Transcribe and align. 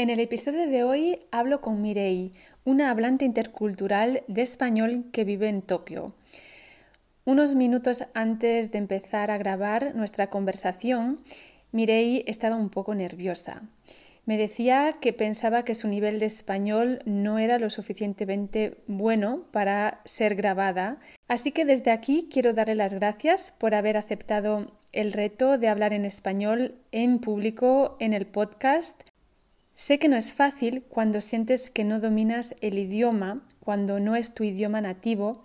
En 0.00 0.08
el 0.08 0.18
episodio 0.18 0.66
de 0.66 0.82
hoy 0.82 1.18
hablo 1.30 1.60
con 1.60 1.82
Mirei, 1.82 2.32
una 2.64 2.90
hablante 2.90 3.26
intercultural 3.26 4.22
de 4.28 4.40
español 4.40 5.04
que 5.12 5.24
vive 5.24 5.50
en 5.50 5.60
Tokio. 5.60 6.14
Unos 7.26 7.54
minutos 7.54 8.06
antes 8.14 8.70
de 8.70 8.78
empezar 8.78 9.30
a 9.30 9.36
grabar 9.36 9.94
nuestra 9.94 10.30
conversación, 10.30 11.20
Mirei 11.70 12.24
estaba 12.26 12.56
un 12.56 12.70
poco 12.70 12.94
nerviosa. 12.94 13.60
Me 14.24 14.38
decía 14.38 14.94
que 15.02 15.12
pensaba 15.12 15.66
que 15.66 15.74
su 15.74 15.86
nivel 15.86 16.18
de 16.18 16.24
español 16.24 17.02
no 17.04 17.38
era 17.38 17.58
lo 17.58 17.68
suficientemente 17.68 18.78
bueno 18.86 19.44
para 19.50 20.00
ser 20.06 20.34
grabada, 20.34 20.96
así 21.28 21.52
que 21.52 21.66
desde 21.66 21.90
aquí 21.90 22.26
quiero 22.32 22.54
darle 22.54 22.74
las 22.74 22.94
gracias 22.94 23.52
por 23.58 23.74
haber 23.74 23.98
aceptado 23.98 24.72
el 24.92 25.12
reto 25.12 25.58
de 25.58 25.68
hablar 25.68 25.92
en 25.92 26.06
español 26.06 26.76
en 26.90 27.18
público 27.18 27.98
en 28.00 28.14
el 28.14 28.24
podcast 28.24 29.09
Sé 29.80 29.98
que 29.98 30.08
no 30.08 30.16
es 30.16 30.34
fácil 30.34 30.82
cuando 30.90 31.22
sientes 31.22 31.70
que 31.70 31.84
no 31.84 32.00
dominas 32.00 32.54
el 32.60 32.78
idioma, 32.78 33.40
cuando 33.60 33.98
no 33.98 34.14
es 34.14 34.34
tu 34.34 34.44
idioma 34.44 34.82
nativo, 34.82 35.40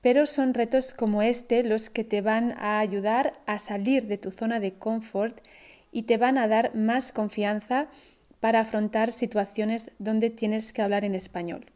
pero 0.00 0.24
son 0.24 0.54
retos 0.54 0.94
como 0.94 1.20
este 1.20 1.62
los 1.62 1.90
que 1.90 2.02
te 2.02 2.22
van 2.22 2.52
a 2.52 2.78
ayudar 2.78 3.34
a 3.44 3.58
salir 3.58 4.06
de 4.06 4.16
tu 4.16 4.30
zona 4.30 4.60
de 4.60 4.72
confort 4.72 5.36
y 5.92 6.04
te 6.04 6.16
van 6.16 6.38
a 6.38 6.48
dar 6.48 6.74
más 6.74 7.12
confianza 7.12 7.88
para 8.40 8.60
afrontar 8.60 9.12
situaciones 9.12 9.90
donde 9.98 10.30
tienes 10.30 10.72
que 10.72 10.80
hablar 10.80 11.04
en 11.04 11.14
español. 11.14 11.66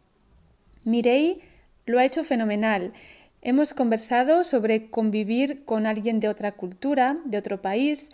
Mirei 0.87 1.43
lo 1.85 1.99
ha 1.99 2.07
hecho 2.07 2.25
fenomenal. 2.25 2.95
Hemos 3.43 3.75
conversado 3.75 4.43
sobre 4.45 4.89
convivir 4.89 5.67
con 5.67 5.85
alguien 5.85 6.19
de 6.19 6.29
otra 6.29 6.53
cultura, 6.53 7.19
de 7.27 7.37
otro 7.37 7.61
país, 7.61 8.11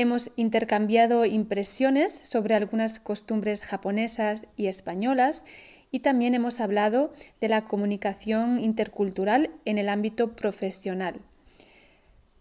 Hemos 0.00 0.30
intercambiado 0.36 1.24
impresiones 1.24 2.12
sobre 2.22 2.54
algunas 2.54 3.00
costumbres 3.00 3.62
japonesas 3.62 4.46
y 4.54 4.68
españolas 4.68 5.44
y 5.90 6.00
también 6.00 6.36
hemos 6.36 6.60
hablado 6.60 7.12
de 7.40 7.48
la 7.48 7.64
comunicación 7.64 8.60
intercultural 8.60 9.50
en 9.64 9.76
el 9.76 9.88
ámbito 9.88 10.36
profesional. 10.36 11.16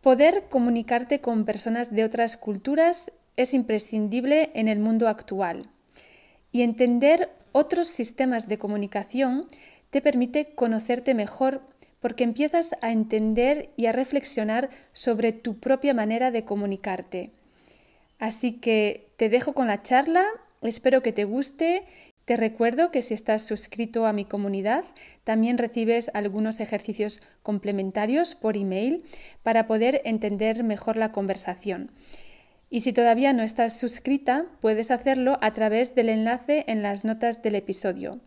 Poder 0.02 0.44
comunicarte 0.50 1.20
con 1.20 1.46
personas 1.46 1.96
de 1.96 2.04
otras 2.04 2.38
culturas 2.38 3.12
es 3.38 3.56
imprescindible 3.56 4.52
en 4.54 4.68
el 4.68 4.78
mundo 4.78 5.08
actual 5.08 5.72
y 6.52 6.62
entender 6.62 7.32
otros 7.54 7.88
sistemas 7.88 8.48
de 8.48 8.60
comunicación 8.60 9.48
te 9.90 10.04
permite 10.04 10.54
conocerte 10.54 11.16
mejor 11.16 11.64
porque 12.02 12.24
empiezas 12.24 12.76
a 12.82 12.92
entender 12.92 13.72
y 13.76 13.88
a 13.88 13.94
reflexionar 13.94 14.70
sobre 14.94 15.32
tu 15.32 15.60
propia 15.60 15.96
manera 15.96 16.30
de 16.30 16.46
comunicarte 16.46 17.32
Así 18.20 18.54
que 18.54 19.10
te 19.18 19.30
dejo 19.30 19.54
con 19.54 19.68
la 19.68 19.84
charla, 19.84 20.26
espero 20.62 21.02
que 21.02 21.14
te 21.14 21.24
guste. 21.24 21.84
Te 22.26 22.36
recuerdo 22.36 22.92
que 22.92 23.02
si 23.02 23.14
estás 23.14 23.44
suscrito 23.44 24.06
a 24.06 24.12
mi 24.12 24.26
comunidad, 24.26 24.84
también 25.24 25.58
recibes 25.58 26.12
algunos 26.14 26.60
ejercicios 26.60 27.22
complementarios 27.42 28.36
por 28.36 28.58
email 28.58 29.06
para 29.44 29.66
poder 29.66 30.02
entender 30.04 30.64
mejor 30.64 30.98
la 30.98 31.14
conversación. 31.14 31.92
Y 32.70 32.82
si 32.82 32.92
todavía 32.92 33.32
no 33.32 33.44
estás 33.44 33.80
suscrita, 33.80 34.46
puedes 34.60 34.92
hacerlo 34.92 35.38
a 35.42 35.54
través 35.54 35.96
del 35.96 36.10
enlace 36.10 36.66
en 36.68 36.82
las 36.82 37.06
notas 37.06 37.42
del 37.42 37.56
episodio. 37.56 38.20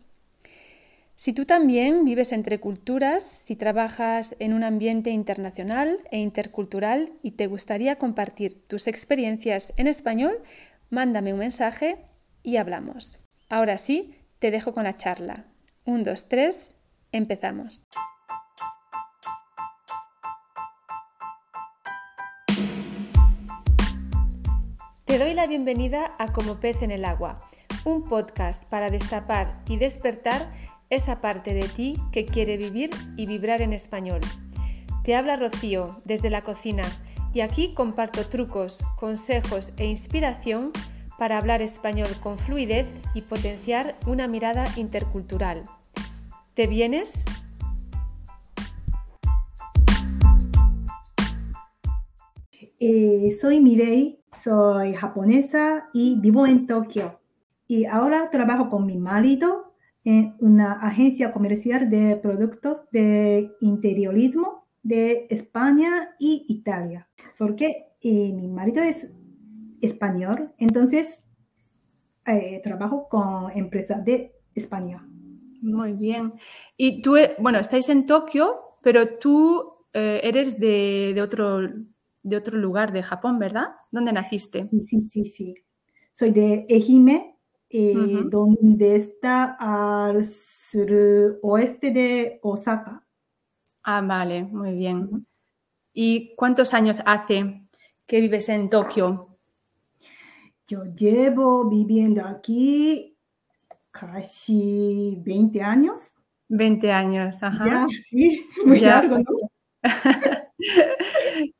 Si 1.23 1.33
tú 1.33 1.45
también 1.45 2.03
vives 2.03 2.31
entre 2.31 2.59
culturas, 2.59 3.21
si 3.21 3.55
trabajas 3.55 4.35
en 4.39 4.53
un 4.53 4.63
ambiente 4.63 5.11
internacional 5.11 5.99
e 6.09 6.17
intercultural 6.17 7.13
y 7.21 7.33
te 7.33 7.45
gustaría 7.45 7.97
compartir 7.97 8.65
tus 8.65 8.87
experiencias 8.87 9.71
en 9.77 9.85
español, 9.85 10.41
mándame 10.89 11.31
un 11.31 11.37
mensaje 11.37 12.03
y 12.41 12.57
hablamos. 12.57 13.19
Ahora 13.49 13.77
sí, 13.77 14.15
te 14.39 14.49
dejo 14.49 14.73
con 14.73 14.85
la 14.85 14.97
charla. 14.97 15.45
Un, 15.85 16.01
dos, 16.01 16.27
tres, 16.27 16.73
empezamos. 17.11 17.83
Te 25.05 25.19
doy 25.19 25.35
la 25.35 25.45
bienvenida 25.45 26.15
a 26.17 26.33
Como 26.33 26.59
pez 26.59 26.81
en 26.81 26.89
el 26.89 27.05
agua, 27.05 27.37
un 27.85 28.05
podcast 28.05 28.63
para 28.71 28.89
destapar 28.89 29.61
y 29.67 29.77
despertar 29.77 30.49
esa 30.91 31.21
parte 31.21 31.55
de 31.55 31.67
ti 31.67 31.95
que 32.11 32.25
quiere 32.25 32.57
vivir 32.57 32.91
y 33.15 33.25
vibrar 33.25 33.61
en 33.61 33.73
español. 33.73 34.19
Te 35.03 35.15
habla 35.15 35.37
Rocío 35.37 36.01
desde 36.05 36.29
la 36.29 36.43
cocina 36.43 36.83
y 37.33 37.39
aquí 37.39 37.73
comparto 37.73 38.27
trucos, 38.27 38.83
consejos 38.97 39.71
e 39.77 39.85
inspiración 39.85 40.71
para 41.17 41.37
hablar 41.37 41.61
español 41.61 42.09
con 42.21 42.37
fluidez 42.37 42.87
y 43.13 43.21
potenciar 43.21 43.97
una 44.05 44.27
mirada 44.27 44.65
intercultural. 44.75 45.63
¿Te 46.53 46.67
vienes? 46.67 47.23
Eh, 52.79 53.37
soy 53.39 53.61
Mirei, 53.61 54.19
soy 54.43 54.93
japonesa 54.93 55.87
y 55.93 56.19
vivo 56.19 56.45
en 56.47 56.67
Tokio. 56.67 57.19
Y 57.67 57.85
ahora 57.85 58.29
trabajo 58.29 58.69
con 58.69 58.85
mi 58.85 58.97
marido 58.97 59.70
en 60.03 60.35
una 60.39 60.73
agencia 60.73 61.31
comercial 61.31 61.89
de 61.89 62.15
productos 62.17 62.89
de 62.91 63.51
interiorismo 63.61 64.65
de 64.83 65.27
España 65.29 66.15
y 66.19 66.45
Italia, 66.49 67.07
porque 67.37 67.87
eh, 68.01 68.33
mi 68.33 68.47
marido 68.47 68.83
es 68.83 69.07
español, 69.79 70.53
entonces 70.57 71.19
eh, 72.25 72.61
trabajo 72.63 73.07
con 73.09 73.51
empresas 73.55 74.03
de 74.03 74.33
España. 74.55 75.07
Muy 75.61 75.93
bien. 75.93 76.33
Y 76.77 77.01
tú, 77.03 77.15
eh, 77.17 77.35
bueno, 77.39 77.59
estáis 77.59 77.89
en 77.89 78.05
Tokio, 78.05 78.77
pero 78.81 79.17
tú 79.19 79.75
eres 79.93 80.57
de, 80.57 81.11
de, 81.13 81.21
otro, 81.21 81.59
de 82.23 82.37
otro 82.37 82.57
lugar 82.57 82.93
de 82.93 83.03
Japón, 83.03 83.39
¿verdad? 83.39 83.75
¿Dónde 83.91 84.13
naciste? 84.13 84.69
Sí, 84.71 85.01
sí, 85.01 85.25
sí. 85.25 85.53
Soy 86.13 86.31
de 86.31 86.65
Ehime, 86.69 87.35
eh, 87.73 88.23
donde 88.29 88.95
está 88.97 89.55
al 89.59 90.25
suroeste 90.25 91.91
de 91.91 92.39
Osaka. 92.43 93.05
Ah, 93.83 94.01
vale, 94.01 94.43
muy 94.43 94.73
bien. 94.73 95.25
¿Y 95.93 96.35
cuántos 96.35 96.73
años 96.73 96.97
hace 97.05 97.67
que 98.05 98.21
vives 98.21 98.49
en 98.49 98.69
Tokio? 98.69 99.37
Yo 100.67 100.83
llevo 100.85 101.69
viviendo 101.69 102.25
aquí 102.25 103.17
casi 103.91 105.17
20 105.23 105.61
años. 105.61 106.01
20 106.49 106.91
años, 106.91 107.41
ajá. 107.41 107.87
sí, 108.05 108.45
muy 108.65 108.79
largo, 108.79 109.17
¿no? 109.19 109.23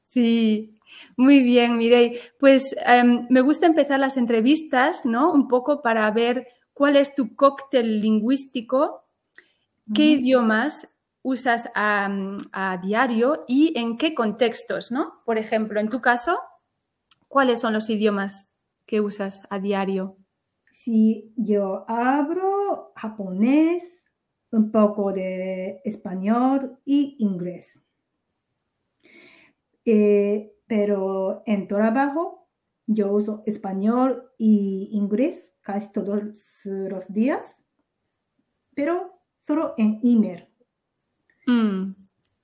sí, 0.06 0.78
muy 1.18 1.42
bien, 1.44 1.78
Mirei. 1.78 2.20
Pues 2.40 2.76
em, 2.86 3.28
me 3.30 3.42
gusta 3.42 3.66
empezar 3.66 4.00
las 4.00 4.18
entrevistas, 4.18 5.06
¿no? 5.06 5.32
Un 5.32 5.48
poco 5.48 5.82
para 5.82 6.10
ver 6.12 6.48
cuál 6.74 6.96
es 6.96 7.14
tu 7.16 7.36
cóctel 7.36 8.02
lingüístico, 8.02 9.06
qué 9.94 10.06
idiomas 10.06 10.88
usas 11.24 11.70
a, 11.76 12.80
diario 12.82 13.44
y 13.48 13.78
en 13.78 13.98
qué 13.98 14.16
contextos, 14.16 14.92
¿no? 14.92 15.22
Por 15.26 15.38
ejemplo, 15.38 15.80
en 15.80 15.90
tu 15.90 16.02
caso, 16.02 16.40
¿cuáles 17.28 17.60
son 17.60 17.74
los 17.74 17.90
idiomas 17.90 18.50
que 18.86 19.02
usas 19.02 19.44
a 19.50 19.60
diario? 19.60 20.18
Sí, 20.72 21.34
yo 21.36 21.86
hablo 21.88 22.94
japonés, 22.96 24.04
un 24.52 24.72
poco 24.72 25.14
de 25.14 25.82
español 25.86 26.80
y 26.86 27.16
inglés. 27.20 27.80
Eh, 29.86 30.54
pero 30.72 31.44
en 31.48 31.68
trabajo 31.68 32.48
yo 32.88 33.12
uso 33.12 33.44
español 33.46 34.32
y 34.38 34.88
inglés 34.94 35.52
casi 35.60 35.92
todos 35.92 36.24
los 36.64 37.12
días, 37.12 37.58
pero 38.74 39.20
solo 39.42 39.74
en 39.78 40.00
email. 40.02 40.48
Mm. 41.46 41.92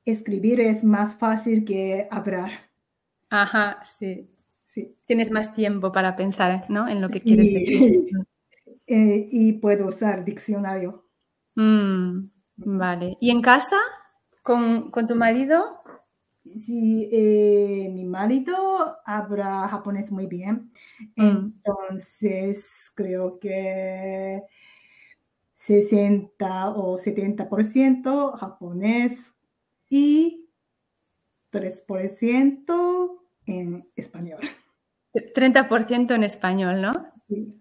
Escribir 0.03 0.59
es 0.59 0.83
más 0.83 1.15
fácil 1.15 1.63
que 1.63 2.09
hablar. 2.11 2.51
Ajá, 3.29 3.79
sí. 3.85 4.29
sí. 4.65 4.93
Tienes 5.05 5.31
más 5.31 5.53
tiempo 5.53 5.93
para 5.93 6.17
pensar 6.17 6.65
¿no? 6.67 6.85
en 6.89 6.99
lo 6.99 7.07
que 7.07 7.21
quieres 7.21 7.53
decir. 7.53 8.09
Eh, 8.89 9.27
y 9.31 9.51
puedo 9.51 9.87
usar 9.87 10.23
diccionario. 10.23 11.05
Mm, 11.55 12.29
vale. 12.55 13.17
¿Y 13.19 13.31
en 13.31 13.41
casa? 13.41 13.75
¿Con, 14.43 14.91
con 14.91 15.07
tu 15.07 15.15
marido? 15.15 15.81
Sí, 16.63 17.09
eh, 17.11 17.89
mi 17.91 18.05
marido 18.05 18.97
habla 19.05 19.67
japonés 19.67 20.11
muy 20.11 20.27
bien, 20.27 20.71
mm. 21.15 21.53
entonces 21.65 22.65
creo 22.95 23.39
que 23.39 24.43
60 25.55 26.69
o 26.69 26.97
70% 26.97 28.37
japonés 28.37 29.19
y 29.89 30.49
3% 31.51 33.21
en 33.45 33.89
español. 33.95 34.39
30% 35.13 36.15
en 36.15 36.23
español, 36.23 36.81
¿no? 36.81 36.91
Sí. 37.27 37.53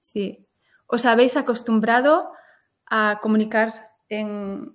Sí. 0.00 0.46
os 0.86 1.06
habéis 1.06 1.36
acostumbrado 1.36 2.32
a 2.86 3.20
comunicar 3.22 3.72
en, 4.08 4.72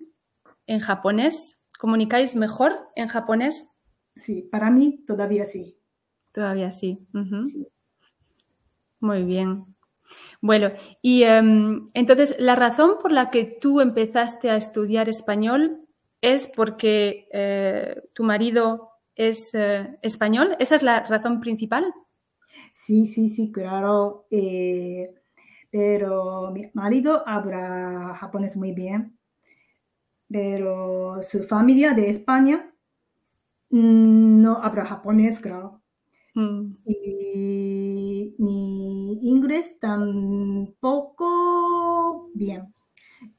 en 0.65 0.79
japonés? 0.79 1.56
¿Comunicáis 1.77 2.35
mejor 2.35 2.89
en 2.95 3.07
japonés? 3.07 3.69
Sí, 4.15 4.41
para 4.51 4.71
mí 4.71 5.03
todavía 5.05 5.45
sí. 5.45 5.77
Todavía 6.33 6.71
sí. 6.71 7.07
sí. 7.45 7.67
Muy 8.99 9.23
bien. 9.23 9.65
Bueno, 10.41 10.71
y 11.01 11.23
em, 11.23 11.89
entonces 11.93 12.35
la 12.39 12.55
razón 12.55 12.97
por 13.01 13.11
la 13.11 13.29
que 13.29 13.45
tú 13.45 13.81
empezaste 13.81 14.49
a 14.49 14.57
estudiar 14.57 15.09
español 15.09 15.87
es 16.21 16.47
porque 16.47 17.27
eh, 17.31 18.01
tu 18.13 18.23
marido 18.23 18.91
es 19.15 19.53
eh, 19.53 19.97
español. 20.01 20.55
¿Esa 20.59 20.75
es 20.75 20.83
la 20.83 21.01
razón 21.01 21.39
principal? 21.39 21.93
Sí, 22.73 23.05
sí, 23.05 23.29
sí, 23.29 23.51
claro. 23.51 24.27
Eh, 24.31 25.13
pero 25.69 26.51
mi 26.51 26.69
marido 26.73 27.23
habla 27.27 28.15
japonés 28.19 28.55
muy 28.55 28.71
bien, 28.71 29.16
pero 30.29 31.21
su 31.23 31.43
familia 31.43 31.93
de 31.93 32.09
España 32.09 32.73
mm, 33.69 34.41
no 34.41 34.57
habla 34.57 34.85
japonés, 34.85 35.39
claro. 35.39 35.81
Mm. 36.35 36.75
Y 36.85 38.35
mi 38.37 39.19
inglés 39.29 39.79
tampoco 39.79 41.27
bien. 42.33 42.73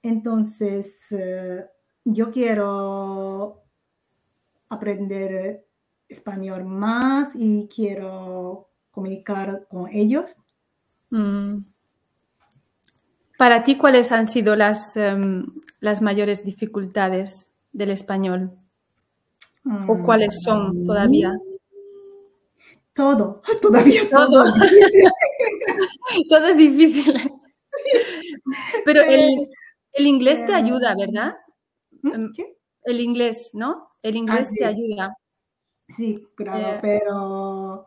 Entonces, 0.03 0.95
eh, 1.11 1.65
yo 2.05 2.31
quiero 2.31 3.63
aprender 4.69 5.65
español 6.09 6.65
más 6.65 7.33
y 7.35 7.69
quiero 7.75 8.71
comunicar 8.91 9.67
con 9.69 9.89
ellos. 9.93 10.37
Mm. 11.11 11.59
Para 13.39 13.63
ti, 13.63 13.77
¿cuáles 13.77 14.11
han 14.11 14.27
sido 14.27 14.57
las, 14.57 14.97
em, 14.97 15.47
las 15.79 16.03
mayores 16.03 16.45
dificultades 16.45 17.47
del 17.73 17.91
español? 17.93 18.51
¿O 19.65 19.95
mm, 19.95 20.03
cuáles 20.05 20.43
son 20.43 20.85
todavía? 20.85 21.39
Todo, 22.93 23.41
todavía 23.63 24.11
todo. 24.11 24.45
Todo, 26.29 26.47
es 26.49 26.57
difícil. 26.57 27.15
Pero 28.85 29.03
el, 29.03 29.47
el, 29.93 30.07
inglés 30.07 30.45
te 30.45 30.53
ayuda, 30.53 30.97
¿verdad? 30.99 31.37
¿Mm? 32.03 32.13
Em, 32.13 32.33
el 32.83 33.01
inglés, 33.01 33.51
¿no? 33.53 33.93
El 34.03 34.17
inglés 34.17 34.51
te 34.51 34.65
ayuda. 34.65 35.17
Sí, 35.87 36.27
claro, 36.35 36.75
eh, 36.75 36.79
pero 36.83 37.87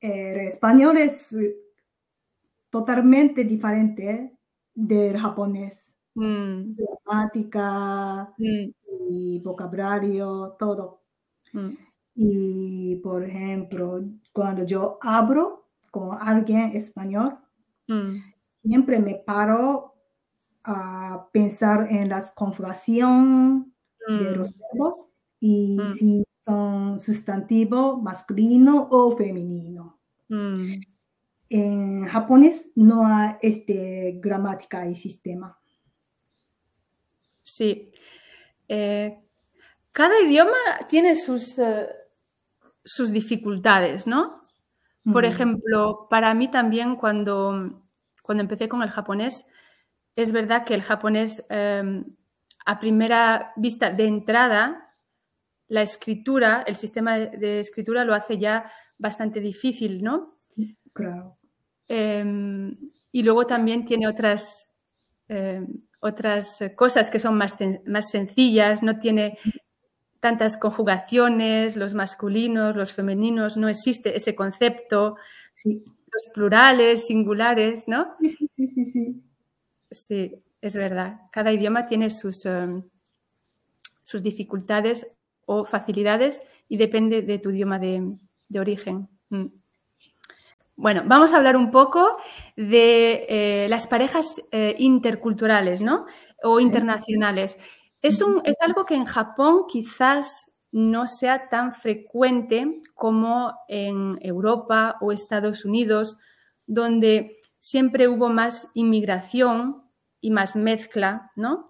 el 0.00 0.38
español 0.46 0.98
es 0.98 1.34
totalmente 2.70 3.42
diferente 3.44 4.35
del 4.76 5.18
japonés. 5.18 5.82
Mm. 6.14 6.76
Gramática 6.76 8.32
mm. 8.38 8.70
y 9.10 9.40
vocabulario, 9.40 10.54
todo. 10.58 11.02
Mm. 11.52 11.74
Y, 12.14 12.96
por 13.02 13.24
ejemplo, 13.24 14.04
cuando 14.32 14.64
yo 14.64 14.98
hablo 15.02 15.66
con 15.90 16.16
alguien 16.18 16.76
español, 16.76 17.38
siempre 18.62 18.98
me 19.00 19.16
paro 19.16 19.94
a 20.64 21.28
pensar 21.32 21.86
en 21.90 22.08
las 22.08 22.32
conjugación 22.32 23.72
de 24.08 24.36
los 24.36 24.56
verbos 24.56 25.08
y 25.40 25.78
si 25.98 26.24
son 26.44 27.00
sustantivo 27.00 28.00
masculino 28.00 28.88
o 28.90 29.16
femenino. 29.16 29.98
Mm. 31.50 31.56
En 31.56 32.06
japonés 32.06 32.68
no 32.74 33.06
hay 33.06 33.36
este 33.42 34.18
gramática 34.22 34.86
y 34.86 34.96
sistema. 34.96 35.58
Sí. 37.42 37.90
Eh, 38.68 39.18
cada 39.92 40.20
idioma 40.20 40.56
tiene 40.88 41.16
sus, 41.16 41.58
eh, 41.58 41.88
sus 42.84 43.12
dificultades, 43.12 44.06
¿no? 44.06 44.42
Por 45.12 45.24
ejemplo, 45.24 46.08
para 46.10 46.34
mí 46.34 46.50
también 46.50 46.96
cuando, 46.96 47.84
cuando 48.22 48.42
empecé 48.42 48.68
con 48.68 48.82
el 48.82 48.90
japonés, 48.90 49.46
es 50.16 50.32
verdad 50.32 50.64
que 50.64 50.74
el 50.74 50.82
japonés 50.82 51.44
em, 51.48 52.04
a 52.64 52.80
primera 52.80 53.52
vista 53.54 53.90
de 53.90 54.04
entrada 54.06 54.86
la 55.68 55.82
escritura, 55.82 56.64
el 56.66 56.76
sistema 56.76 57.18
de 57.18 57.60
escritura 57.60 58.04
lo 58.04 58.14
hace 58.14 58.38
ya 58.38 58.70
bastante 58.98 59.40
difícil, 59.40 60.02
¿no? 60.02 60.38
Claro. 60.92 61.35
Em, 61.88 62.76
y 63.12 63.22
luego 63.22 63.46
también 63.46 63.84
tiene 63.84 64.08
otras, 64.08 64.68
em, 65.28 65.66
otras 66.00 66.58
cosas 66.76 67.10
que 67.10 67.18
son 67.18 67.36
más, 67.36 67.56
más 67.86 68.10
sencillas, 68.10 68.82
no 68.82 68.98
tiene 68.98 69.38
tantas 70.20 70.56
conjugaciones, 70.56 71.76
los 71.76 71.94
masculinos, 71.94 72.76
los 72.76 72.92
femeninos, 72.92 73.56
no 73.56 73.68
existe 73.68 74.16
ese 74.16 74.34
concepto, 74.34 75.16
los 75.64 76.26
plurales, 76.34 77.06
singulares, 77.06 77.86
¿no? 77.86 78.16
Sí, 78.20 78.48
sí, 78.56 78.66
sí, 78.68 78.84
sí. 78.84 79.22
Sí, 79.90 80.32
es 80.60 80.74
verdad. 80.74 81.20
Cada 81.32 81.52
idioma 81.52 81.86
tiene 81.86 82.10
sus, 82.10 82.44
em, 82.46 82.82
sus 84.02 84.22
dificultades 84.22 85.06
o 85.46 85.64
facilidades 85.64 86.42
y 86.68 86.76
depende 86.76 87.22
de 87.22 87.38
tu 87.38 87.50
idioma 87.50 87.78
de, 87.78 88.18
origen. 88.58 89.08
Mm. 89.30 89.46
Bueno, 90.76 91.02
vamos 91.06 91.32
a 91.32 91.38
hablar 91.38 91.56
un 91.56 91.70
poco 91.70 92.18
de 92.54 93.24
eh, 93.28 93.66
las 93.70 93.86
parejas 93.86 94.42
eh, 94.52 94.76
interculturales, 94.78 95.80
¿no? 95.80 96.04
O 96.42 96.60
internacionales. 96.60 97.56
Es, 98.02 98.20
un, 98.20 98.42
es 98.44 98.56
algo 98.60 98.84
que 98.84 98.94
en 98.94 99.06
Japón 99.06 99.64
quizás 99.66 100.50
no 100.72 101.06
sea 101.06 101.48
tan 101.48 101.72
frecuente 101.72 102.82
como 102.94 103.54
en 103.68 104.18
Europa 104.20 104.96
o 105.00 105.12
Estados 105.12 105.64
Unidos, 105.64 106.18
donde 106.66 107.38
siempre 107.60 108.06
hubo 108.08 108.28
más 108.28 108.68
inmigración 108.74 109.82
y 110.20 110.30
más 110.30 110.56
mezcla, 110.56 111.32
¿no? 111.36 111.66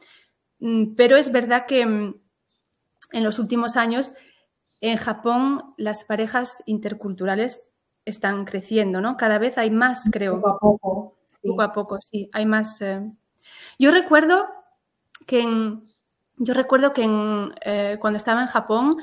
Mm, 0.59 0.95
pero 0.97 1.17
es 1.17 1.31
verdad 1.31 1.67
que 1.67 1.87
mm, 1.87 2.21
en 3.13 3.25
los 3.25 3.39
últimos 3.39 3.77
años 3.77 4.13
en 4.81 4.97
Japón 4.97 5.75
las 5.77 6.03
parejas 6.05 6.63
interculturales 6.67 7.61
están 8.07 8.47
creciendo, 8.47 9.03
¿no? 9.03 9.19
Cada 9.19 9.39
vez 9.39 9.59
hay 9.59 9.71
más, 9.71 10.09
creo. 10.11 10.41
Poco 10.41 10.49
a 10.49 10.59
poco. 10.59 11.17
Sí. 11.43 11.49
Poco 11.49 11.63
a 11.63 11.73
poco, 11.73 12.01
sí. 12.01 12.31
Hay 12.33 12.47
más. 12.47 12.81
Eh. 12.81 13.03
Yo 13.79 13.91
recuerdo 13.91 14.47
que 15.27 15.43
en, 15.43 15.93
yo 16.39 16.55
recuerdo 16.55 16.95
que 16.95 17.07
eh, 17.65 17.99
cuando 18.01 18.17
estaba 18.17 18.41
en 18.41 18.49
Japón, 18.49 18.97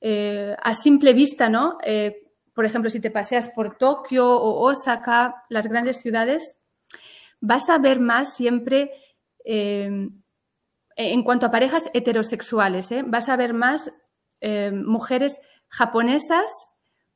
eh, 0.00 0.56
a 0.62 0.74
simple 0.74 1.12
vista, 1.12 1.50
¿no? 1.50 1.78
por 2.54 2.64
ejemplo, 2.64 2.88
si 2.88 3.00
te 3.00 3.10
paseas 3.10 3.48
por 3.48 3.76
Tokio 3.76 4.26
o 4.26 4.64
Osaka, 4.70 5.42
las 5.48 5.66
grandes 5.66 6.00
ciudades, 6.00 6.54
vas 7.40 7.68
a 7.68 7.78
ver 7.78 7.98
más 7.98 8.34
siempre 8.34 8.92
en 10.96 11.22
cuanto 11.22 11.46
a 11.46 11.50
parejas 11.50 11.90
heterosexuales, 11.92 12.90
¿eh? 12.92 13.02
vas 13.06 13.28
a 13.28 13.36
ver 13.36 13.54
más 13.54 13.92
eh, 14.40 14.70
mujeres 14.70 15.40
japonesas 15.68 16.50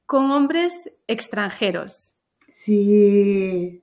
con 0.08 0.30
hombres 0.30 0.90
extranjeros. 1.06 2.14
Sí. 2.48 3.82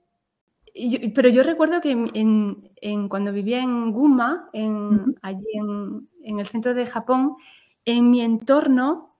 pero 1.14 1.28
yo 1.28 1.44
recuerdo 1.44 1.80
que 1.80 1.92
en, 1.92 3.08
cuando 3.08 3.32
vivía 3.32 3.62
en 3.62 3.92
Guma, 3.92 4.50
en, 4.52 5.14
allí 5.22 5.46
en, 5.54 6.40
el 6.40 6.46
centro 6.46 6.74
de 6.74 6.84
Japón, 6.84 7.36
en 7.84 8.10
mi 8.10 8.22
entorno 8.22 9.14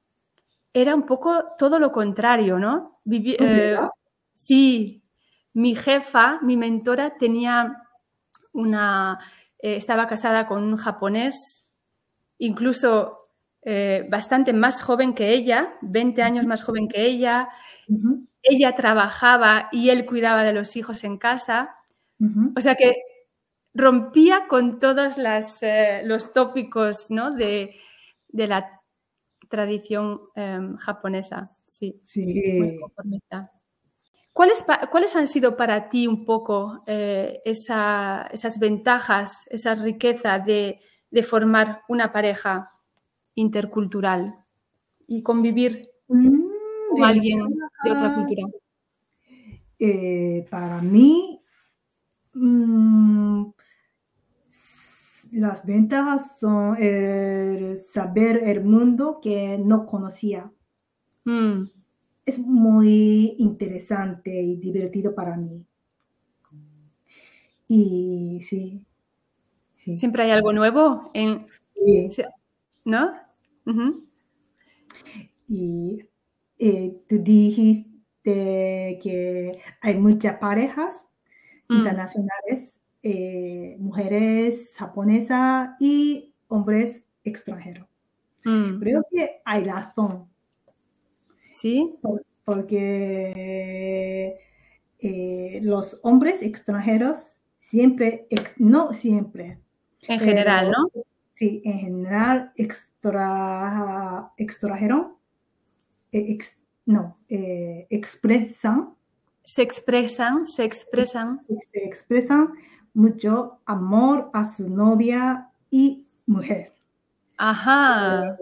era 0.74 0.96
un 0.96 1.04
poco 1.04 1.44
todo 1.56 1.78
lo 1.78 1.92
contrario, 1.92 2.58
¿no? 2.58 2.98
Eh, 3.08 3.78
sí, 4.34 5.00
mi 5.52 5.76
jefa, 5.76 6.40
mi 6.42 6.56
mentora 6.56 7.16
tenía 7.18 7.84
una, 8.52 9.20
eh, 9.60 9.76
estaba 9.76 10.08
casada 10.08 10.48
con 10.48 10.64
un 10.64 10.76
japonés, 10.76 11.64
incluso 12.38 13.25
eh, 13.68 14.06
bastante 14.08 14.52
más 14.52 14.80
joven 14.80 15.12
que 15.12 15.30
ella, 15.30 15.74
20 15.82 16.22
años 16.22 16.46
más 16.46 16.62
joven 16.62 16.86
que 16.86 17.04
ella. 17.04 17.48
Ella 18.40 18.76
trabajaba 18.76 19.68
y 19.72 19.90
él 19.90 20.06
cuidaba 20.06 20.44
de 20.44 20.52
los 20.52 20.76
hijos 20.76 21.02
en 21.02 21.18
casa. 21.18 21.74
O 22.54 22.60
sea 22.60 22.76
que 22.76 22.94
rompía 23.74 24.46
con 24.48 24.78
todos 24.78 25.16
eh, 25.62 26.02
los 26.04 26.32
tópicos 26.32 27.10
¿no? 27.10 27.32
de, 27.32 27.74
la 28.28 28.70
tradición 29.48 30.20
em, 30.36 30.76
japonesa. 30.76 31.50
Sí, 31.66 32.00
sí. 32.04 32.78
¿Cuáles, 34.32 35.16
han 35.16 35.26
sido 35.26 35.56
para 35.56 35.88
ti 35.88 36.06
un 36.06 36.24
poco 36.24 36.84
eh, 36.86 37.42
esas 37.44 38.60
ventajas, 38.60 39.44
esa 39.50 39.74
riqueza 39.74 40.38
de, 40.38 40.78
formar 41.24 41.82
una 41.88 42.12
pareja 42.12 42.75
intercultural 43.36 44.34
y 45.06 45.22
convivir 45.22 45.88
mm, 46.08 46.40
con 46.90 47.04
alguien 47.04 47.38
de 47.84 47.90
otra 47.90 48.14
cultura? 48.14 48.48
Eh, 49.78 50.46
para 50.50 50.82
mí, 50.82 51.40
Las 55.32 55.64
ventajas 55.66 56.38
son 56.38 56.76
el 56.78 57.78
saber 57.92 58.42
el 58.44 58.64
mundo 58.64 59.20
que 59.22 59.58
no 59.58 59.86
conocía. 59.86 60.50
Mm, 61.24 61.64
Es 62.24 62.38
muy 62.38 63.36
interesante 63.38 64.30
y 64.42 64.56
divertido 64.56 65.14
para 65.14 65.36
mí. 65.36 65.64
Y 67.68 68.40
sí, 68.42 68.84
sí. 69.84 69.96
Siempre 69.96 70.24
hay 70.24 70.30
algo 70.30 70.52
nuevo, 70.52 71.10
en, 71.14 71.46
Sí. 72.10 72.22
¿no? 72.84 73.12
Ujú. 73.66 74.06
Y 75.48 75.98
eh, 76.58 76.96
tú 77.08 77.18
dijiste 77.18 77.88
que 79.02 79.58
hay 79.80 79.94
muchas 79.98 80.38
parejas 80.38 81.02
Mm, 81.68 81.78
internacionales, 81.78 82.74
eh, 83.02 83.76
mujeres 83.80 84.70
japonesas 84.76 85.70
y 85.80 86.32
hombres 86.46 87.02
extranjeros. 87.24 87.88
mm. 88.44 88.78
Creo 88.78 89.04
que 89.10 89.40
hay 89.44 89.64
razón, 89.64 90.28
¿Sí? 91.52 91.96
por- 92.00 92.24
porque 92.44 94.38
eh, 95.00 95.60
los 95.62 95.98
hombres 96.04 96.40
extranjeros 96.42 97.16
siempre, 97.60 98.28
ex- 98.30 98.54
no 98.58 98.92
siempre, 98.94 99.58
En 100.02 100.20
general, 100.20 100.70
¿no? 100.70 101.02
sí, 101.34 101.62
en 101.64 101.78
general 101.80 102.52
extra, 103.16 104.32
extrajeron, 104.36 105.14
eh, 106.12 106.26
ex- 106.28 106.58
no, 106.86 107.16
eh, 107.28 107.86
expresan, 107.90 108.94
Se 109.44 109.62
expresan, 109.62 110.46
se 110.46 110.64
expresan. 110.64 111.40
se 111.72 111.84
expresan 111.84 112.48
mucho 112.94 113.60
amor 113.64 114.30
a 114.32 114.52
su 114.54 114.68
novia 114.68 115.50
y 115.70 116.06
mujer. 116.26 116.72
Ajá. 117.38 118.36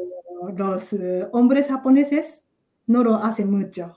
Los 0.56 0.92
eh, 0.92 1.28
hombres 1.32 1.66
japoneses 1.68 2.40
no 2.86 3.02
lo 3.02 3.16
hacen 3.16 3.50
mucho. 3.50 3.96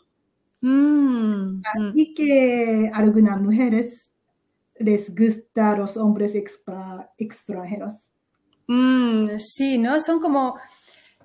Mm, 0.61 1.59
mm. 1.61 1.91
Y 1.93 2.13
que 2.13 2.89
algunas 2.93 3.39
mujeres 3.39 4.09
les 4.79 5.13
gustan 5.15 5.79
los 5.79 5.97
hombres 5.97 6.33
expra- 6.35 7.09
extranjeros. 7.17 7.93
Mm, 8.67 9.37
sí, 9.39 9.77
¿no? 9.77 10.01
Son 10.01 10.19
como 10.19 10.57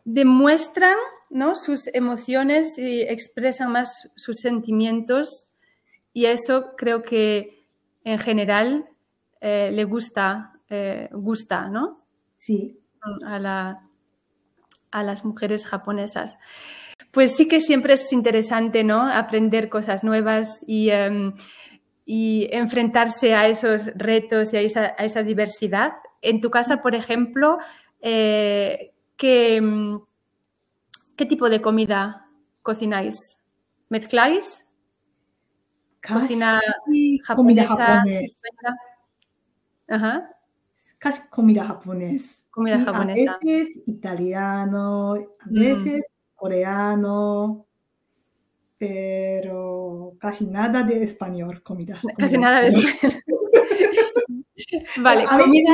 demuestran, 0.04 0.96
¿no? 1.30 1.54
Sus 1.54 1.88
emociones 1.94 2.78
y 2.78 3.02
expresan 3.02 3.72
más 3.72 4.10
sus 4.16 4.38
sentimientos 4.38 5.48
y 6.12 6.26
eso 6.26 6.72
creo 6.76 7.02
que 7.02 7.66
en 8.04 8.18
general 8.18 8.86
eh, 9.40 9.70
le 9.72 9.84
gusta, 9.84 10.52
eh, 10.70 11.08
gusta, 11.12 11.68
¿no? 11.68 12.04
Sí, 12.38 12.78
A, 13.26 13.38
la- 13.38 13.82
a 14.90 15.02
las 15.02 15.24
mujeres 15.24 15.66
japonesas. 15.66 16.36
Pues 17.12 17.36
sí 17.36 17.48
que 17.48 17.60
siempre 17.60 17.94
es 17.94 18.12
interesante, 18.12 18.84
¿no? 18.84 19.02
Aprender 19.02 19.68
cosas 19.68 20.04
nuevas 20.04 20.60
y, 20.66 20.90
em, 20.90 21.34
y 22.06 22.48
enfrentarse 22.52 23.34
a 23.34 23.48
esos 23.48 23.86
retos 23.96 24.52
y 24.52 24.58
a 24.58 24.60
esa, 24.60 24.94
a 24.98 25.04
esa 25.04 25.22
diversidad. 25.22 25.92
En 26.22 26.40
tu 26.40 26.50
casa, 26.50 26.80
por 26.82 26.94
ejemplo, 26.94 27.58
eh, 28.00 28.92
¿qué, 29.16 29.60
mm, 29.60 29.98
qué 31.16 31.26
tipo 31.26 31.50
de 31.50 31.60
comida 31.60 32.26
cocináis? 32.62 33.36
¿Mezcláis? 33.88 34.64
Cocina 36.06 36.60
casi 36.84 37.20
comida 37.36 37.64
japonesa, 37.66 37.96
japonesa. 37.96 38.24
española. 38.24 38.76
Ajá, 39.88 40.28
Casi 40.98 41.20
comida 41.28 41.64
japonesa. 41.64 42.42
comida 42.50 42.76
Y 42.78 42.84
japonesa. 42.84 43.32
A 43.34 43.38
veces 43.44 43.82
italiano, 43.86 45.14
a 45.14 45.46
Mm. 45.46 45.54
veces 45.60 46.02
coreano, 46.34 47.66
pero 48.78 50.14
casi 50.18 50.46
nada 50.46 50.82
de 50.82 51.02
español, 51.04 51.62
comida. 51.62 52.00
Casi 52.18 52.34
comida 52.36 52.50
nada 52.50 52.60
de 52.62 52.68
española. 52.68 52.92
eso. 54.56 55.02
Vale, 55.02 55.24
comida. 55.26 55.72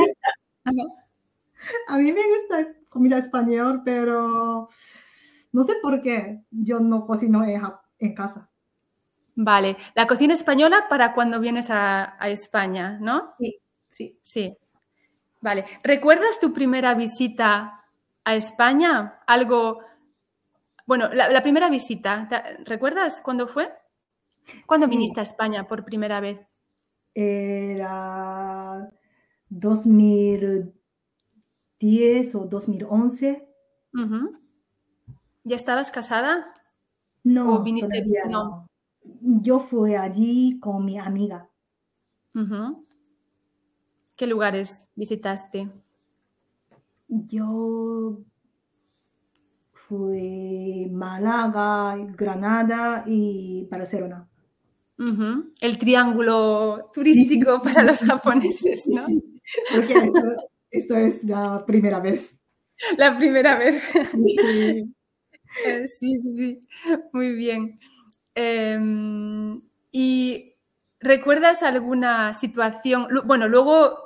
A 1.87 1.97
mí 1.97 2.11
me 2.11 2.21
gusta 2.27 2.73
comida 2.89 3.17
español, 3.17 3.81
pero 3.83 4.69
no 5.51 5.63
sé 5.63 5.73
por 5.81 6.01
qué 6.01 6.41
yo 6.51 6.79
no 6.79 7.05
cocino 7.05 7.43
en, 7.99 8.13
casa. 8.15 8.49
Vale, 9.35 9.77
la 9.95 10.07
cocina 10.07 10.33
española 10.33 10.87
para 10.89 11.13
cuando 11.13 11.39
vienes 11.39 11.69
a, 11.69 12.21
a 12.21 12.29
España, 12.29 12.97
¿no? 12.99 13.33
Sí, 13.39 13.59
sí. 13.89 14.19
Sí. 14.21 14.57
Vale. 15.41 15.65
¿Recuerdas 15.83 16.39
tu 16.39 16.53
primera 16.53 16.93
visita 16.93 17.85
a 18.25 18.35
España? 18.35 19.19
Algo. 19.27 19.79
Bueno, 20.85 21.09
la, 21.13 21.29
la 21.29 21.41
primera 21.43 21.69
visita, 21.69 22.27
¿te- 22.29 22.57
¿recuerdas 22.65 23.21
cuándo 23.21 23.47
fue? 23.47 23.71
¿Cuándo 24.65 24.87
Sí. 24.87 24.91
viniste 24.91 25.19
a 25.19 25.23
España 25.23 25.67
por 25.67 25.85
primera 25.85 26.19
vez? 26.19 26.39
Era 27.13 28.89
2010 29.49 32.35
o 32.35 32.45
2011. 32.45 33.47
Ujú. 33.93 34.37
¿Ya 35.43 35.55
estabas 35.55 35.91
casada? 35.91 36.53
No, 37.23 37.55
¿O 37.55 37.63
viniste? 37.63 38.05
No. 38.29 38.31
no. 38.43 38.67
Yo 39.41 39.61
fui 39.61 39.95
allí 39.95 40.59
con 40.59 40.85
mi 40.85 40.99
amiga. 40.99 41.49
¿Qué 44.15 44.27
lugares 44.27 44.87
visitaste? 44.95 45.69
Yo 47.07 48.19
fui 49.73 50.87
Málaga, 50.91 51.97
Granada 52.15 53.03
y 53.07 53.67
Barcelona. 53.69 54.27
Ujú. 54.99 55.51
El 55.59 55.79
triángulo 55.79 56.91
turístico 56.93 57.61
para 57.63 57.83
los 57.83 57.99
japoneses, 58.07 58.85
¿no? 58.87 59.07
Sí, 59.07 59.23
porque 59.75 59.93
esto, 59.93 60.49
esto 60.71 60.95
es 60.95 61.23
la 61.23 61.65
primera 61.65 61.99
vez. 61.99 62.35
La 62.97 63.17
primera 63.17 63.57
vez. 63.57 63.83
Sí. 64.11 64.35
Eh, 65.65 65.87
Sí, 65.87 66.17
sí, 66.19 66.35
sí. 66.35 66.67
Muy 67.11 67.35
bien. 67.35 67.79
Em, 68.35 69.61
¿y 69.91 70.55
recuerdas 70.99 71.63
alguna 71.63 72.33
situación? 72.33 73.07
Bueno, 73.25 73.47
luego 73.47 73.97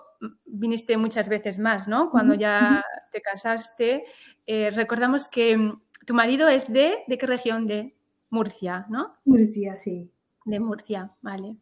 viniste 0.46 0.98
muchas 0.98 1.28
veces 1.28 1.60
más, 1.60 1.88
¿no? 1.88 2.10
Cuando 2.10 2.34
ya 2.34 2.84
te 3.12 3.22
casaste. 3.22 4.06
Eh, 4.48 4.72
recordamos 4.72 5.28
que 5.28 5.58
mm, 5.58 5.82
tu 6.06 6.14
marido 6.14 6.48
es 6.48 6.72
de, 6.72 7.00
¿de 7.08 7.18
qué 7.18 7.28
región? 7.28 7.68
De 7.68 7.96
Murcia, 8.30 8.86
¿no? 8.90 9.16
Murcia, 9.26 9.78
sí. 9.78 10.12
De 10.46 10.60
Murcia, 10.60 11.12
vale. 11.22 11.58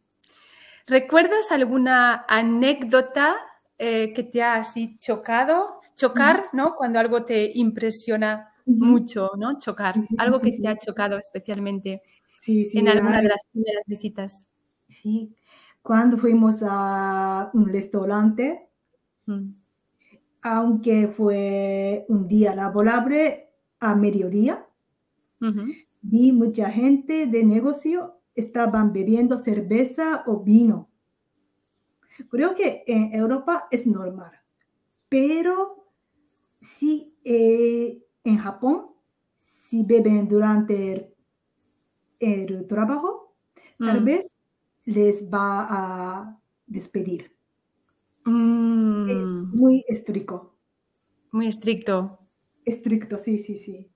¿Recuerdas 0.87 1.51
alguna 1.51 2.25
anécdota 2.27 3.37
eh, 3.83 4.13
que 4.13 4.23
te 4.23 4.43
ha 4.43 4.55
así 4.57 4.97
chocado? 4.99 5.81
Chocar, 5.95 6.49
¿no? 6.53 6.75
Cuando 6.75 6.99
algo 6.99 7.25
te 7.25 7.51
impresiona 7.57 8.53
mucho, 8.65 9.31
¿no? 9.37 9.57
Chocar. 9.59 9.95
Sí, 9.95 10.15
Algo 10.19 10.39
sí, 10.39 10.45
que 10.51 10.57
sí. 10.57 10.61
te 10.61 10.67
ha 10.69 10.77
chocado 10.77 11.17
especialmente 11.17 12.03
en 12.47 12.87
alguna 12.87 13.21
de 13.21 13.29
las 13.29 13.41
primeras 13.51 13.83
visitas. 13.87 14.43
sí. 14.87 15.35
Cuando 15.81 16.17
fuimos 16.19 16.57
a 16.61 17.49
un 17.55 17.67
restaurante, 17.67 18.69
Mm. 19.27 19.49
aunque 20.43 21.07
fue 21.07 22.05
un 22.07 22.27
día 22.27 22.53
laborable 22.55 23.49
a 23.79 23.95
mediodía, 23.95 24.67
Ujú. 25.41 25.73
vi 26.01 26.31
mucha 26.31 26.69
gente 26.69 27.25
de 27.25 27.43
negocio 27.43 28.19
estaban 28.35 28.93
bebiendo 28.93 29.37
cerveza 29.39 30.23
o 30.27 30.39
vino. 30.41 30.90
Creo 32.29 32.55
que 32.55 32.83
en 32.87 33.13
Europa 33.13 33.67
es 33.71 33.85
normal, 33.87 34.31
pero 35.09 35.87
si 36.61 37.17
eh, 37.25 38.03
en 38.23 38.37
Japón, 38.37 38.91
si 39.67 39.83
beben 39.83 40.27
durante 40.29 40.93
el, 40.93 41.15
el 42.19 42.67
trabajo, 42.67 43.35
tal 43.83 44.01
Mm. 44.01 44.05
vez 44.05 44.25
les 44.85 45.23
va 45.29 45.67
a 45.69 46.41
despedir. 46.67 47.35
Es 49.05 49.27
Mm. 49.27 49.51
muy 49.51 49.85
estricto, 49.87 50.57
Muy 51.31 51.47
estricto. 51.47 52.29
estricto, 52.65 53.19
sí, 53.19 53.37
sí, 53.37 53.55
sí. 53.59 53.91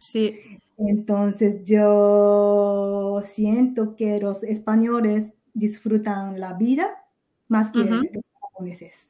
Sí. 0.00 0.40
Entonces 0.76 1.64
yo 1.64 3.20
siento 3.26 3.96
que 3.96 4.18
los 4.20 4.42
españoles 4.44 5.32
disfrutan 5.54 6.38
la 6.40 6.54
vida 6.54 7.04
más 7.48 7.72
que 7.72 7.80
Ujú. 7.80 8.02
los 8.12 8.24
japoneses. 8.40 9.08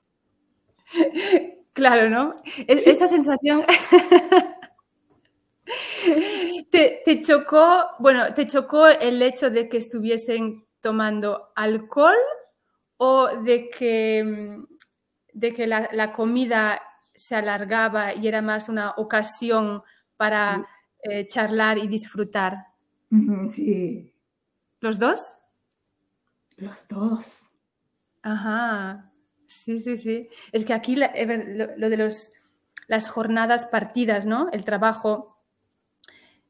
Claro, 1.74 2.10
¿no? 2.10 2.32
Es- 2.66 2.84
esa 2.88 3.06
sensación 3.06 3.62
te, 6.72 7.02
te 7.04 7.22
chocó, 7.22 7.86
bueno, 8.00 8.34
te 8.34 8.48
chocó 8.48 8.88
el 8.88 9.22
hecho 9.22 9.48
de 9.48 9.68
que 9.68 9.76
estuviesen 9.76 10.66
tomando 10.80 11.52
alcohol 11.54 12.16
o 12.96 13.28
de 13.44 13.70
que, 13.70 14.24
mm, 14.24 14.66
de 15.34 15.52
que 15.52 15.68
la, 15.68 16.12
comida 16.12 16.82
se 17.14 17.36
alargaba 17.36 18.12
y 18.12 18.26
era 18.26 18.42
más 18.42 18.68
una 18.68 18.94
ocasión 18.96 19.84
para 20.16 20.66
eh, 21.02 21.28
charlar 21.28 21.78
y 21.78 21.86
disfrutar. 21.86 22.56
Sí. 23.50 24.12
¿Los 24.80 24.98
dos? 24.98 25.36
Los 26.56 26.88
dos. 26.88 27.44
Ajá. 28.28 29.10
Sí, 29.46 29.80
sí, 29.80 29.96
sí. 29.96 30.28
Es 30.52 30.64
que 30.66 30.74
aquí 30.74 30.96
lo, 30.96 31.06
de 31.08 31.96
los, 31.96 32.30
las 32.86 33.08
jornadas 33.08 33.66
partidas, 33.66 34.26
¿no? 34.26 34.50
El 34.52 34.66
trabajo, 34.66 35.38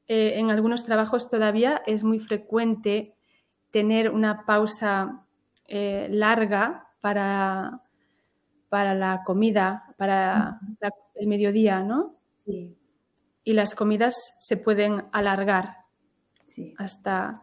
eh, 0.08 0.32
en 0.36 0.50
algunos 0.50 0.84
trabajos 0.84 1.30
todavía 1.30 1.82
es 1.86 2.02
muy 2.02 2.18
frecuente 2.18 3.14
tener 3.70 4.10
una 4.10 4.44
pausa 4.44 5.24
eh, 5.68 6.08
larga 6.10 6.88
para, 7.00 7.82
para 8.68 8.94
la 8.94 9.22
comida, 9.24 9.94
para 9.96 10.58
el 11.14 11.28
mediodía, 11.28 11.80
¿no? 11.82 12.16
Sí. 12.44 12.76
Y 13.44 13.52
las 13.52 13.76
comidas 13.76 14.34
se 14.40 14.56
pueden 14.56 15.04
alargar 15.12 15.76
hasta, 16.76 17.40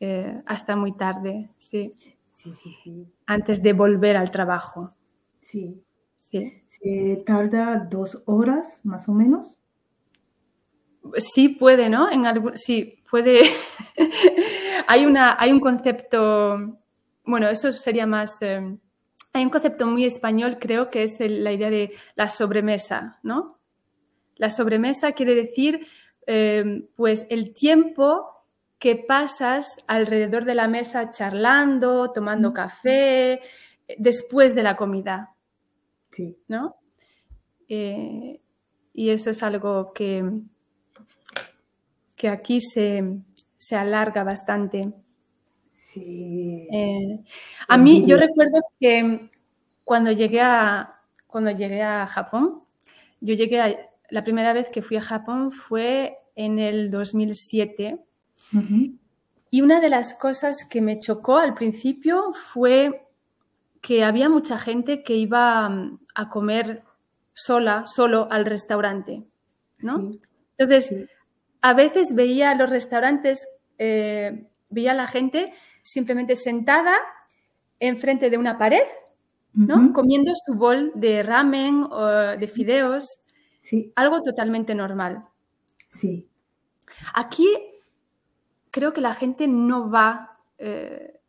eh, 0.00 0.42
hasta 0.46 0.74
muy 0.74 0.96
tarde, 0.96 1.50
sí. 1.58 1.92
Sí, 2.38 2.52
sí, 2.62 2.76
sí. 2.84 3.06
Antes 3.26 3.62
de 3.64 3.72
volver 3.72 4.16
al 4.16 4.30
trabajo. 4.30 4.94
Sí. 5.40 5.82
Sí. 6.20 6.62
¿Se 6.68 7.22
tarda 7.26 7.88
dos 7.90 8.22
horas 8.26 8.80
más 8.84 9.08
o 9.08 9.12
menos? 9.12 9.58
Sí, 11.16 11.48
puede, 11.48 11.88
¿no? 11.88 12.08
En 12.10 12.26
algún, 12.26 12.56
sí, 12.56 13.02
puede. 13.10 13.40
hay, 14.86 15.04
una, 15.04 15.36
hay 15.36 15.50
un 15.50 15.58
concepto, 15.58 16.78
bueno, 17.24 17.48
eso 17.48 17.72
sería 17.72 18.06
más. 18.06 18.40
Eh, 18.42 18.78
hay 19.32 19.44
un 19.44 19.50
concepto 19.50 19.86
muy 19.86 20.04
español, 20.04 20.58
creo, 20.60 20.90
que 20.90 21.02
es 21.02 21.16
la 21.18 21.52
idea 21.52 21.70
de 21.70 21.92
la 22.14 22.28
sobremesa, 22.28 23.18
¿no? 23.24 23.58
La 24.36 24.50
sobremesa 24.50 25.10
quiere 25.10 25.34
decir, 25.34 25.88
eh, 26.26 26.88
pues, 26.94 27.26
el 27.30 27.52
tiempo 27.52 28.37
que 28.78 28.96
pasas 28.96 29.78
alrededor 29.86 30.44
de 30.44 30.54
la 30.54 30.68
mesa 30.68 31.10
charlando, 31.10 32.12
tomando 32.12 32.52
café, 32.52 33.40
después 33.98 34.54
de 34.54 34.62
la 34.62 34.76
comida. 34.76 35.34
Sí. 36.12 36.36
¿No? 36.48 36.76
Eh, 37.68 38.40
y 38.94 39.10
eso 39.10 39.30
es 39.30 39.42
algo 39.42 39.92
que, 39.92 40.24
que 42.14 42.28
aquí 42.28 42.60
se, 42.60 43.04
alarga 43.70 44.24
bastante. 44.24 44.92
Sí. 45.76 46.68
Eh, 46.72 47.24
a 47.66 47.78
mí, 47.78 48.04
yo 48.06 48.16
recuerdo 48.16 48.60
que 48.78 49.30
cuando 49.84 50.12
llegué 50.12 50.40
a, 50.40 51.00
cuando 51.26 51.50
llegué 51.50 51.82
a 51.82 52.06
Japón, 52.06 52.62
yo 53.20 53.34
llegué 53.34 53.60
a, 53.60 53.76
la 54.10 54.24
primera 54.24 54.52
vez 54.52 54.68
que 54.68 54.82
fui 54.82 54.96
a 54.96 55.02
Japón 55.02 55.50
fue 55.52 56.18
en 56.34 56.58
el 56.58 56.90
2007 56.90 58.07
y 59.50 59.62
una 59.62 59.80
de 59.80 59.88
las 59.88 60.14
cosas 60.14 60.64
que 60.68 60.80
me 60.80 61.00
chocó 61.00 61.38
al 61.38 61.54
principio 61.54 62.32
fue 62.52 63.06
que 63.80 64.04
había 64.04 64.28
mucha 64.28 64.58
gente 64.58 65.02
que 65.02 65.14
iba 65.14 65.68
mm, 65.68 66.00
a 66.14 66.28
comer 66.28 66.82
sola, 67.32 67.86
solo 67.86 68.28
al 68.30 68.44
restaurante, 68.44 69.24
¿no? 69.78 70.12
Entonces, 70.56 71.08
a 71.60 71.72
veces 71.72 72.14
veía 72.14 72.54
los 72.54 72.68
restaurantes, 72.68 73.48
eh, 73.78 74.48
veía 74.70 74.92
a 74.92 74.96
la 74.96 75.06
gente 75.06 75.52
simplemente 75.82 76.34
sentada 76.34 76.96
enfrente 77.78 78.28
de 78.28 78.38
una 78.38 78.58
pared, 78.58 78.82
¿no? 79.54 79.92
Comiendo 79.92 80.32
su 80.44 80.54
bol 80.54 80.92
de 80.94 81.22
ramen 81.22 81.84
o 81.90 82.06
de 82.06 82.48
fideos. 82.48 83.20
Sí. 83.60 83.92
Algo 83.96 84.22
totalmente 84.22 84.74
normal. 84.74 85.24
Sí. 85.90 86.28
Aquí 87.14 87.48
creo 88.70 88.92
que 88.92 89.00
la 89.00 89.14
gente 89.14 89.48
no 89.48 89.90
va, 89.90 90.38
eh, 90.58 91.20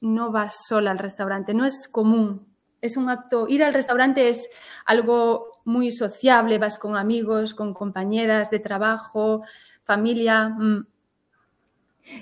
no 0.00 0.32
va 0.32 0.48
sola 0.48 0.90
al 0.90 0.98
restaurante, 0.98 1.54
no 1.54 1.64
es 1.64 1.88
común. 1.88 2.46
Es 2.80 2.96
un 2.96 3.10
acto, 3.10 3.46
ir 3.46 3.62
al 3.62 3.74
restaurante 3.74 4.28
es 4.28 4.48
algo 4.86 5.60
muy 5.64 5.90
sociable, 5.92 6.58
vas 6.58 6.78
con 6.78 6.96
amigos, 6.96 7.54
con 7.54 7.74
compañeras 7.74 8.50
de 8.50 8.58
trabajo, 8.58 9.42
familia. 9.84 10.48
Mm. 10.48 10.86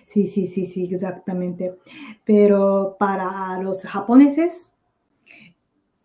Sí, 0.06 0.26
sí, 0.26 0.48
sí, 0.48 0.66
sí, 0.66 0.92
exactamente. 0.92 1.78
Pero 2.24 2.96
para 2.98 3.62
los 3.62 3.82
japoneses, 3.82 4.70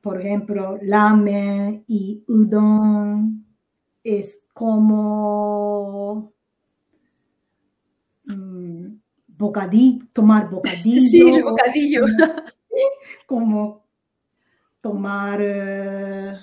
por 0.02 0.22
ejemplo, 0.22 0.78
ramen 0.82 1.84
y 1.88 2.24
udon 2.28 3.46
es 4.04 4.44
como 4.54 6.34
Mm, 8.26 9.00
bocadillo, 9.44 10.06
tomar 10.14 10.50
bocadillo. 10.50 11.02
Sí, 11.10 11.22
el 11.22 11.44
bocadillo. 11.44 12.02
Como, 13.28 13.86
tomar 14.82 15.40
eh, 15.42 16.38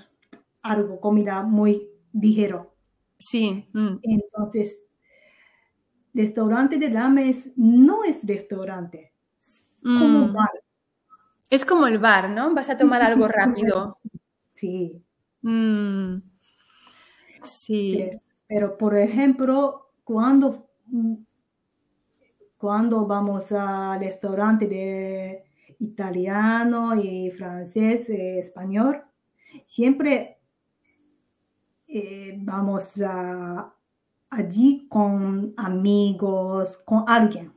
algo, 0.62 1.00
comida 1.00 1.42
muy 1.42 1.88
ligero. 2.12 2.74
Sí. 3.18 3.68
Mm. 3.72 3.98
Entonces, 4.02 4.80
restaurante 6.14 6.78
de 6.78 6.90
lames 6.90 7.50
no 7.56 8.04
es 8.04 8.26
restaurante, 8.26 9.12
como 9.82 10.26
mm. 10.26 10.32
bar. 10.32 10.50
Es 11.50 11.64
como 11.64 11.86
el 11.86 11.98
bar, 11.98 12.30
¿no? 12.30 12.54
Vas 12.54 12.70
a 12.70 12.76
tomar 12.76 13.02
algo 13.02 13.26
rápido. 13.26 13.98
Sí. 14.54 15.02
Sí. 17.42 18.10
pero, 18.46 18.76
por 18.78 18.96
ejemplo, 18.96 19.92
cuando 20.04 20.70
cuando 22.60 23.06
vamos 23.06 23.50
al 23.52 24.00
restaurante 24.00 24.66
de 24.66 25.44
italiano 25.78 26.94
y 26.94 27.30
francés, 27.30 28.10
eh, 28.10 28.38
español, 28.38 29.02
siempre 29.66 30.36
eh, 31.88 32.34
vamos 32.36 33.00
allí 34.28 34.86
con 34.90 35.54
amigos, 35.56 36.82
con 36.84 37.04
alguien. 37.06 37.50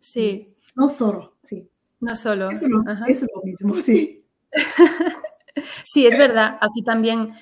Sí. 0.00 0.54
No 0.74 0.90
solo, 0.90 1.38
sí. 1.42 1.66
No 2.00 2.14
solo. 2.14 2.50
Es 2.50 2.60
lo, 2.60 3.42
mismo, 3.42 3.76
sí. 3.76 4.22
sí, 5.82 6.06
es 6.06 6.18
verdad. 6.18 6.58
Aquí 6.60 6.84
también 6.84 7.32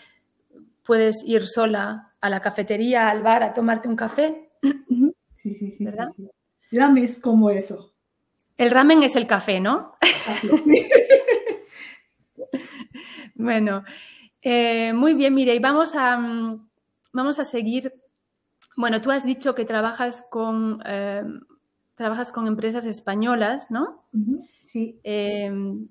puedes 0.84 1.24
ir 1.24 1.42
sola 1.48 2.14
a 2.20 2.30
la 2.30 2.40
cafetería, 2.40 3.10
al 3.10 3.24
bar, 3.24 3.42
a 3.42 3.52
tomarte 3.52 3.88
un 3.88 3.96
café. 3.96 4.52
Sí, 5.44 5.52
sí, 5.52 5.70
sí, 5.70 5.86
sí, 6.16 6.30
Ramen 6.72 7.04
es 7.04 7.18
como 7.18 7.50
eso. 7.50 7.92
El 8.56 8.70
ramen 8.70 9.02
es 9.02 9.14
el 9.14 9.26
café, 9.26 9.60
¿no? 9.60 9.94
bueno, 13.34 13.84
eh, 14.40 14.94
muy 14.94 15.12
bien, 15.12 15.34
Mirei, 15.34 15.58
vamos 15.58 15.94
a, 15.94 16.16
mm, 16.16 16.66
vamos 17.12 17.38
a 17.38 17.44
seguir. 17.44 17.92
Bueno, 18.74 19.02
tú 19.02 19.10
has 19.10 19.26
dicho 19.26 19.54
que 19.54 19.66
trabajas 19.66 20.24
con, 20.30 20.80
em, 20.86 21.42
trabajas 21.94 22.32
con 22.32 22.46
empresas 22.46 22.86
españolas, 22.86 23.70
¿no? 23.70 24.06
Sí. 24.64 24.98
Em, 25.02 25.88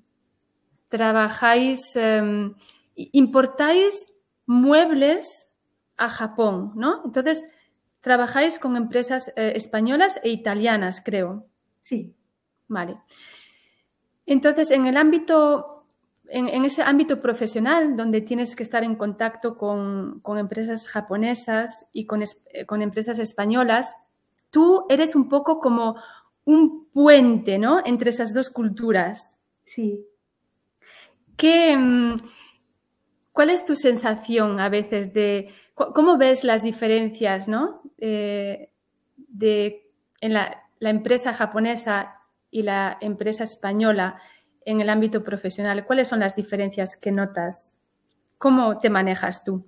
trabajáis, 0.90 1.96
em, 1.96 2.56
importáis 2.96 4.08
muebles 4.48 5.48
a 5.96 6.10
Japón, 6.10 6.72
¿no? 6.76 7.04
Entonces, 7.06 7.46
Trabajáis 8.04 8.60
con 8.60 8.76
empresas 8.76 9.30
eh, 9.38 9.54
españolas 9.56 10.20
e 10.24 10.30
italianas, 10.30 11.02
creo. 11.02 11.48
Sí. 11.80 12.14
Vale. 12.68 12.98
Entonces, 14.26 14.72
en 14.72 14.86
el 14.88 14.98
ámbito, 14.98 15.86
en, 16.28 16.66
ese 16.66 16.82
ámbito 16.82 17.22
profesional 17.22 17.96
donde 17.96 18.20
tienes 18.20 18.58
que 18.58 18.64
estar 18.64 18.84
en 18.84 18.98
contacto 18.98 19.58
con, 19.58 20.22
empresas 20.38 20.90
japonesas 20.90 21.86
y 21.94 22.06
eh, 22.52 22.66
con, 22.66 22.82
empresas 22.82 23.20
españolas, 23.20 23.96
tú 24.50 24.86
eres 24.90 25.16
un 25.16 25.30
poco 25.30 25.62
como 25.62 25.96
un 26.44 26.90
puente, 26.92 27.58
¿no? 27.58 27.86
Entre 27.86 28.10
esas 28.10 28.34
dos 28.34 28.50
culturas. 28.50 29.34
Sí. 29.64 30.06
¿Qué, 31.38 31.78
mm, 31.78 32.18
¿Cuál 33.34 33.50
es 33.50 33.66
tu 33.66 33.76
sensación 33.76 34.60
a 34.60 34.70
veces 34.70 35.12
de 35.12 35.50
cómo 35.74 36.18
ves 36.18 36.44
las 36.44 36.62
diferencias, 36.62 37.48
¿no? 37.48 37.82
Eh, 37.98 38.70
de, 39.18 39.92
en 40.22 40.34
la, 40.34 40.60
empresa 40.80 41.34
japonesa 41.34 42.20
y 42.52 42.62
la 42.62 42.98
empresa 43.02 43.44
española 43.44 44.20
en 44.66 44.82
el 44.82 44.90
ámbito 44.90 45.24
profesional? 45.24 45.86
¿Cuáles 45.86 46.08
son 46.08 46.20
las 46.20 46.36
diferencias 46.36 46.96
que 46.96 47.12
notas? 47.12 47.74
¿Cómo 48.38 48.78
te 48.78 48.92
manejas 48.92 49.44
tú? 49.44 49.66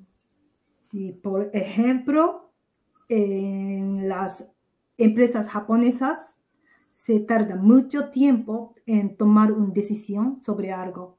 Sí, 0.92 1.12
por 1.12 1.50
ejemplo, 1.52 2.52
en 3.10 4.08
las 4.08 4.48
empresas 4.98 5.48
japonesas 5.48 6.20
se 6.98 7.20
tarda 7.20 7.56
mucho 7.56 8.10
tiempo 8.10 8.76
en 8.86 9.18
tomar 9.18 9.52
una 9.52 9.74
decisión 9.74 10.40
sobre 10.44 10.72
algo. 10.72 11.18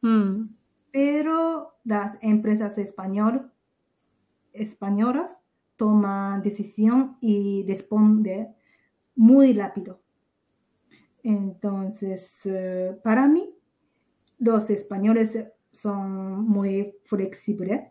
Mm. 0.00 0.61
Pero 0.92 1.74
las 1.84 2.18
empresas 2.22 2.78
español, 2.78 3.52
españolas 4.52 5.30
toman 5.76 6.42
decisión 6.42 7.16
y 7.20 7.64
responden 7.66 8.54
muy 9.16 9.52
rápido. 9.54 10.00
Entonces, 11.24 12.32
eh, 12.44 12.98
para 13.04 13.28
mí, 13.28 13.54
los 14.38 14.70
españoles 14.70 15.38
son 15.72 16.46
muy 16.46 16.96
flexibles, 17.06 17.90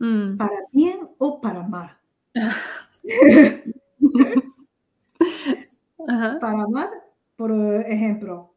Mm. 0.00 0.36
para 0.36 0.58
bien 0.72 1.08
o 1.18 1.40
para 1.40 1.62
mal. 1.62 1.90
Ajá. 6.06 6.38
Para 6.40 6.66
mal, 6.68 6.88
por 7.36 7.52
ejemplo, 7.86 8.54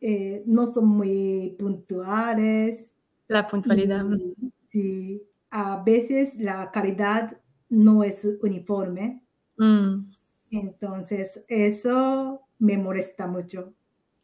eh, 0.00 0.42
no 0.46 0.66
son 0.72 0.86
muy 0.88 1.56
puntuales. 1.58 2.90
La 3.28 3.46
puntualidad. 3.46 4.04
y- 4.18 4.34
sí, 4.70 5.22
a 5.50 5.82
veces 5.82 6.34
la 6.36 6.70
calidad 6.70 7.36
no 7.68 8.04
es 8.04 8.24
uniforme. 8.42 9.22
Mm. 9.56 10.10
Entonces, 10.50 11.44
eso 11.48 12.42
me 12.58 12.78
molesta 12.78 13.26
mucho. 13.26 13.74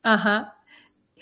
Ajá. 0.02 0.56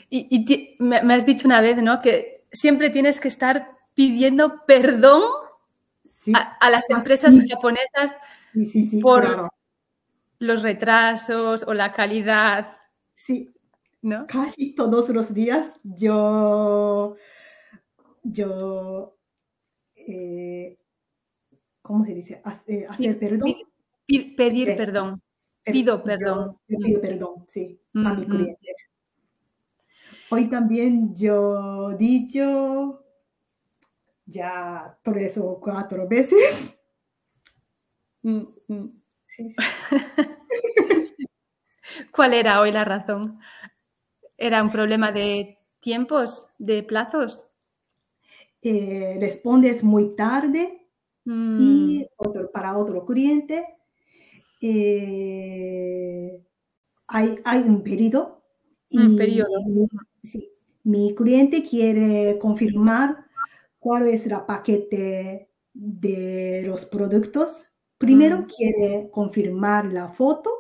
Y, 0.09 0.27
y 0.31 0.45
ti- 0.45 0.77
me, 0.79 1.03
me 1.03 1.15
has 1.15 1.25
dicho 1.27 1.47
una 1.49 1.61
vez, 1.61 1.81
¿no? 1.83 2.01
Que 2.01 2.45
siempre 2.53 2.91
tienes 2.91 3.21
que 3.21 3.29
estar 3.29 3.71
pidiendo 3.95 4.65
perdón 4.67 5.23
Sí, 6.05 6.33
a, 6.35 6.57
a 6.57 6.71
las 6.71 6.89
empresas 6.91 7.35
sí. 7.35 7.49
japonesas 7.49 8.15
sí, 8.53 8.67
sí, 8.67 8.85
sí, 8.85 9.01
por- 9.01 9.23
claro. 9.25 9.49
los 10.39 10.63
retrasos 10.63 11.65
o 11.67 11.73
la 11.75 11.93
calidad, 11.93 12.77
Sí, 13.15 13.55
¿no? 14.03 14.27
casi 14.27 14.75
todos 14.75 15.09
los 15.11 15.35
días 15.35 15.67
yo, 15.83 17.17
yo, 18.23 19.17
eh, 19.97 20.79
¿cómo 21.83 22.05
se 22.05 22.15
dice? 22.15 22.43
Eh, 22.67 22.87
hacer 22.89 23.19
perdón. 23.19 23.55
Pedir 24.37 24.77
perdón. 24.77 25.23
Per- 25.63 25.73
pido 25.73 26.03
perdón. 26.03 26.57
Yo, 26.69 26.79
pido 26.79 27.01
perdón, 27.01 27.47
sí, 27.49 27.81
a 27.95 28.15
mi 28.15 28.27
cliente. 28.27 28.75
Hoy 30.31 30.49
también 30.49 31.15
yo 31.15 31.91
he 31.91 31.97
dicho 31.97 33.05
ya 34.27 34.99
tres 35.03 35.37
o 35.39 35.61
cuatro 35.61 36.07
veces. 36.09 36.77
Mm, 38.23 38.43
mm. 38.69 39.03
Sí, 39.27 39.51
sí. 39.51 39.57
¿Cuál 42.13 42.35
era 42.35 42.61
hoy 42.61 42.73
la 42.73 42.85
razón? 42.85 43.41
¿Era 44.41 44.61
un 44.65 44.73
problema 44.73 45.13
de 45.13 45.59
tiempos, 45.79 46.45
de 46.59 46.83
plazos? 46.83 47.45
Eh, 48.63 49.17
respondes 49.21 49.83
muy 49.83 50.15
tarde 50.17 50.87
Mm, 51.27 51.57
y 51.57 52.07
otro, 52.17 52.51
para 52.53 52.77
otro 52.79 53.07
cliente 53.07 53.67
eh, 54.61 56.43
hay, 57.09 57.41
hay 57.45 57.61
un 57.63 57.83
periodo 57.83 58.43
y 58.91 58.99
Un 58.99 59.17
periodo. 59.17 59.63
Mi, 59.67 59.87
sí, 60.23 60.51
mi 60.85 61.15
cliente 61.15 61.65
quiere 61.69 62.39
confirmar 62.41 63.27
cuál 63.79 64.09
es 64.09 64.27
la 64.27 64.47
paquete 64.47 65.51
de 65.75 66.65
los 66.67 66.85
productos. 66.87 67.67
Primero 67.99 68.47
Mm. 68.47 68.51
quiere 68.57 69.11
confirmar 69.13 69.93
la 69.93 70.11
foto 70.11 70.51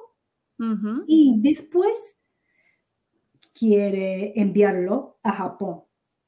y 1.06 1.40
después 1.40 1.92
quiere 3.60 4.32
enviarlo 4.40 5.18
a 5.22 5.32
Japón. 5.32 5.84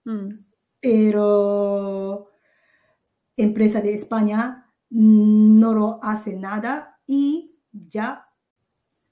mm. 0.07 0.45
pero 0.81 2.29
empresa 3.37 3.81
de 3.81 3.95
España 3.95 4.73
no 4.91 5.75
lo 5.75 6.01
hace 6.03 6.35
nada 6.35 7.01
y 7.07 7.57
ya 7.73 8.29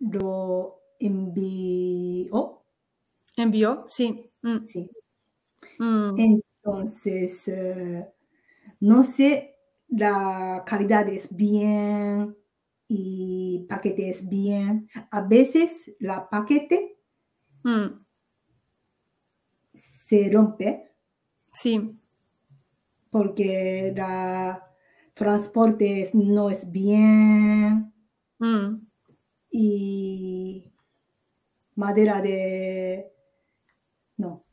lo 0.01 0.81
envió. 0.99 2.65
¿Envió? 3.37 3.87
Sí. 3.89 4.31
Mm, 4.43 4.67
Sí. 4.67 4.89
mm. 5.79 6.31
Entonces, 6.65 7.49
eh, 7.49 8.07
no 8.81 9.03
sé, 9.05 9.57
la 9.89 10.65
calidad 10.67 11.09
es 11.09 11.35
bien 11.35 12.37
y 12.89 13.67
paquete 13.69 14.11
es 14.11 14.29
bien. 14.29 14.89
A 15.11 15.23
veces 15.23 15.93
la 16.01 16.29
paquete 16.31 16.99
Mm, 17.65 18.05
se 20.11 20.29
rompe 20.29 20.91
Sí. 21.53 21.97
porque 23.11 23.93
la 23.97 24.67
transporte 25.15 26.11
no 26.15 26.51
es 26.51 26.69
bien. 26.71 27.93
Mm. 28.39 28.87
y 29.53 30.73
madera 31.77 32.21
de... 32.23 33.13
No. 34.17 34.45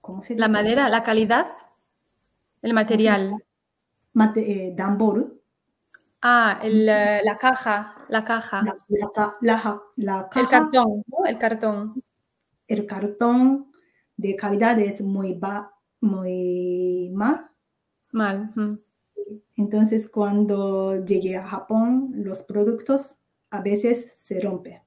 ¿Cómo 0.00 0.22
se 0.24 0.34
La 0.34 0.46
dice? 0.48 0.52
madera, 0.52 0.88
la 0.88 1.02
calidad, 1.04 1.48
el 2.62 2.72
material. 2.74 3.34
Mate, 4.14 4.68
eh. 4.68 4.76
Ah, 6.22 6.58
el, 6.62 6.86
la 6.86 7.36
caja, 7.38 7.94
la 8.08 8.24
caja. 8.24 8.62
La, 8.62 8.76
la 8.88 9.10
ca- 9.14 9.36
la 9.42 9.58
ja- 9.58 9.82
la 9.96 10.20
El 10.20 10.28
caja, 10.30 10.48
cartón, 10.50 11.02
¿no? 11.06 11.26
El 11.26 11.38
cartón. 11.38 12.02
el 12.68 12.86
cartón 12.86 13.72
de 14.16 14.36
calidad 14.36 14.78
es 14.78 15.00
muy, 15.00 15.34
ba- 15.34 15.72
muy 16.00 17.10
mal. 17.14 17.48
Mal. 18.12 18.50
mm. 18.54 18.78
Entonces, 19.56 20.08
cuando 20.08 21.04
llegué 21.04 21.36
a 21.36 21.46
Japón, 21.46 22.12
los 22.16 22.42
productos 22.42 23.16
a 23.50 23.60
veces 23.62 24.16
se 24.22 24.40
rompen. 24.40 24.80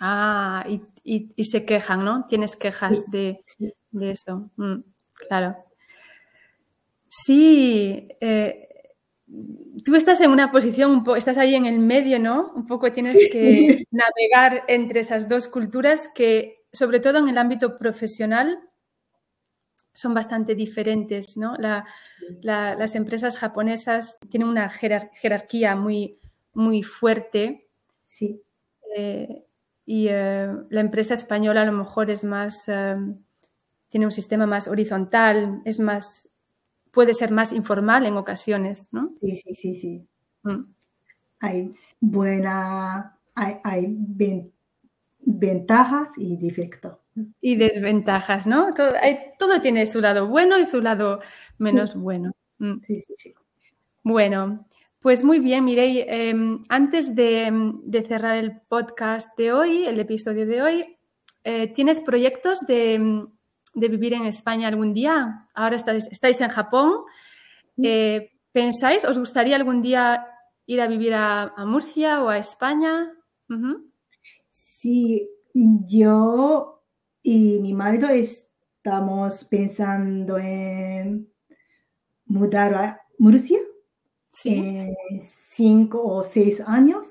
Ah, 0.00 0.64
y, 0.68 0.82
y- 1.04 1.32
y 1.36 1.44
se 1.44 1.64
quejan, 1.64 2.04
¿no? 2.04 2.26
Tienes 2.26 2.56
quejas 2.56 2.98
Sí. 2.98 3.04
de, 3.08 3.44
de 3.90 4.10
eso. 4.10 4.50
Mm, 4.56 4.80
claro. 5.28 5.56
Sí, 7.08 8.08
eh, 8.20 8.68
tú 9.84 9.94
estás 9.94 10.20
en 10.20 10.30
una 10.30 10.50
posición, 10.50 10.90
un 10.90 11.04
po- 11.04 11.16
estás 11.16 11.38
ahí 11.38 11.54
en 11.54 11.66
el 11.66 11.78
medio, 11.78 12.18
¿no? 12.18 12.52
Un 12.54 12.66
poco 12.66 12.90
tienes 12.92 13.12
Sí. 13.18 13.28
que 13.30 13.84
navegar 13.90 14.64
entre 14.68 15.00
esas 15.00 15.28
dos 15.28 15.48
culturas 15.48 16.08
que, 16.14 16.61
sobre 16.72 17.00
todo 17.00 17.18
en 17.18 17.28
el 17.28 17.38
ámbito 17.38 17.78
profesional, 17.78 18.58
son 19.94 20.14
bastante 20.14 20.54
diferentes, 20.54 21.36
¿no? 21.36 21.56
La- 21.58 21.84
la- 22.40 22.74
las 22.74 22.94
empresas 22.94 23.36
japonesas 23.36 24.16
tienen 24.30 24.48
una 24.48 24.68
jerar- 24.70 25.10
jerarquía 25.14 25.76
muy, 25.76 26.18
muy 26.54 26.82
fuerte 26.82 27.68
Sí, 28.06 28.42
eh, 28.96 29.44
y 29.86 30.06
eh, 30.08 30.48
la 30.70 30.80
empresa 30.80 31.14
española 31.14 31.62
a 31.62 31.64
lo 31.66 31.72
mejor 31.72 32.10
es 32.10 32.24
más, 32.24 32.64
eh, 32.68 32.94
tiene 33.88 34.06
un 34.06 34.12
sistema 34.12 34.46
más 34.46 34.68
horizontal, 34.68 35.60
es 35.64 35.78
más, 35.78 36.28
puede 36.90 37.14
ser 37.14 37.30
más 37.30 37.52
informal 37.52 38.04
en 38.06 38.16
ocasiones, 38.16 38.86
¿no? 38.92 39.14
sí, 39.20 39.34
sí, 39.36 39.54
sí, 39.54 39.74
sí. 39.74 40.06
Mm. 40.42 40.64
Hay 41.40 41.74
buena, 42.00 43.16
hay, 43.34 43.56
hay 43.64 43.86
ventajas 45.24 46.10
y 46.16 46.36
defectos. 46.36 46.98
Y 47.40 47.56
desventajas, 47.56 48.46
¿no? 48.46 48.70
Todo, 48.70 48.92
hay- 49.00 49.18
todo 49.38 49.60
tiene 49.60 49.86
su 49.86 50.00
lado 50.00 50.26
bueno 50.28 50.58
y 50.58 50.66
su 50.66 50.80
lado 50.80 51.20
menos 51.58 51.94
bueno. 51.94 52.32
Mm. 52.58 52.80
Sí, 52.82 53.02
sí, 53.02 53.14
sí. 53.16 53.34
Bueno, 54.02 54.66
pues 55.00 55.22
muy 55.22 55.38
bien, 55.38 55.64
Mirei. 55.64 55.98
eh, 56.08 56.34
antes 56.68 57.14
de, 57.14 57.50
de 57.84 58.02
cerrar 58.02 58.36
el 58.38 58.60
podcast 58.68 59.36
de 59.36 59.52
hoy, 59.52 59.84
el 59.84 60.00
episodio 60.00 60.46
de 60.46 60.62
hoy, 60.62 60.96
eh, 61.44 61.68
¿tienes 61.74 62.00
proyectos 62.00 62.60
de, 62.66 63.26
de 63.74 63.88
vivir 63.88 64.14
en 64.14 64.24
España 64.26 64.68
algún 64.68 64.94
día? 64.94 65.48
Ahora 65.54 65.76
estáis, 65.76 66.06
estáis 66.10 66.40
en 66.40 66.48
Japón. 66.50 66.92
Eh, 67.82 68.30
¿Pensáis, 68.52 69.04
os 69.04 69.18
gustaría 69.18 69.56
algún 69.56 69.82
día 69.82 70.26
ir 70.66 70.80
a 70.80 70.86
vivir 70.86 71.14
a, 71.14 71.52
a 71.56 71.64
Murcia 71.66 72.22
o 72.22 72.28
a 72.28 72.38
España? 72.38 73.12
Sí, 74.86 75.30
yo 75.54 76.82
y 77.22 77.60
mi 77.60 77.72
marido 77.72 78.08
estamos 78.08 79.44
pensando 79.44 80.36
en 80.38 81.30
mudar 82.24 82.74
a 82.74 83.00
Murcia 83.16 83.60
Sí. 84.32 84.56
en 84.58 84.96
cinco 85.50 86.02
o 86.02 86.24
seis 86.24 86.60
años, 86.66 87.06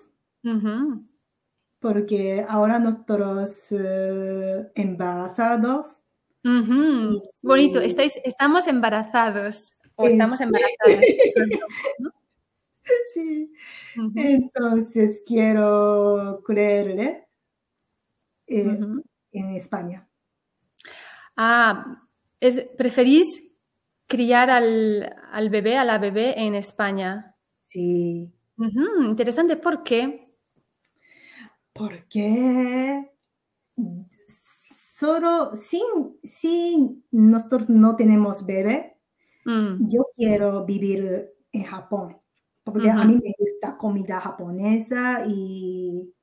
porque 1.79 2.43
ahora 2.45 2.77
nosotros 2.77 3.67
eh, 3.71 4.69
embarazados. 4.75 6.01
Bonito. 7.41 7.81
Y- 7.81 7.85
Estáis, 7.85 8.19
estamos 8.25 8.67
embarazados 8.67 9.73
o 9.95 10.07
Eh, 10.07 10.09
estamos 10.09 10.39
sí. 10.39 10.43
embarazadas. 10.43 11.05
Sí, 13.13 13.53
entonces 14.15 15.21
quiero 15.25 16.41
creerle 16.45 17.25
eh, 18.51 18.79
en 19.31 19.55
España. 19.55 20.07
Ah, 21.35 22.03
es, 22.39 22.67
¿preferís 22.77 23.43
criar 24.07 24.49
al, 24.49 25.15
al 25.31 25.49
bebé, 25.49 25.77
a 25.77 25.85
la 25.85 25.97
bebé 25.97 26.39
en 26.41 26.55
España? 26.55 27.35
Sí, 27.67 28.31
interesante, 28.57 29.55
¿por 29.55 29.83
qué? 29.83 30.27
porque 31.73 33.09
solo 34.99 35.55
si, 35.55 35.81
si 36.21 37.03
nosotros 37.11 37.69
no 37.69 37.95
tenemos 37.95 38.45
bebé, 38.45 38.91
Mm, 39.45 39.89
yo 39.89 40.05
quiero 40.15 40.65
vivir 40.65 41.33
en 41.51 41.63
Japón, 41.63 42.17
porque 42.63 42.89
a 42.89 43.03
mí 43.05 43.15
me 43.15 43.33
gusta 43.37 43.77
comida 43.77 44.21
japonesa 44.21 45.25
y 45.27 46.13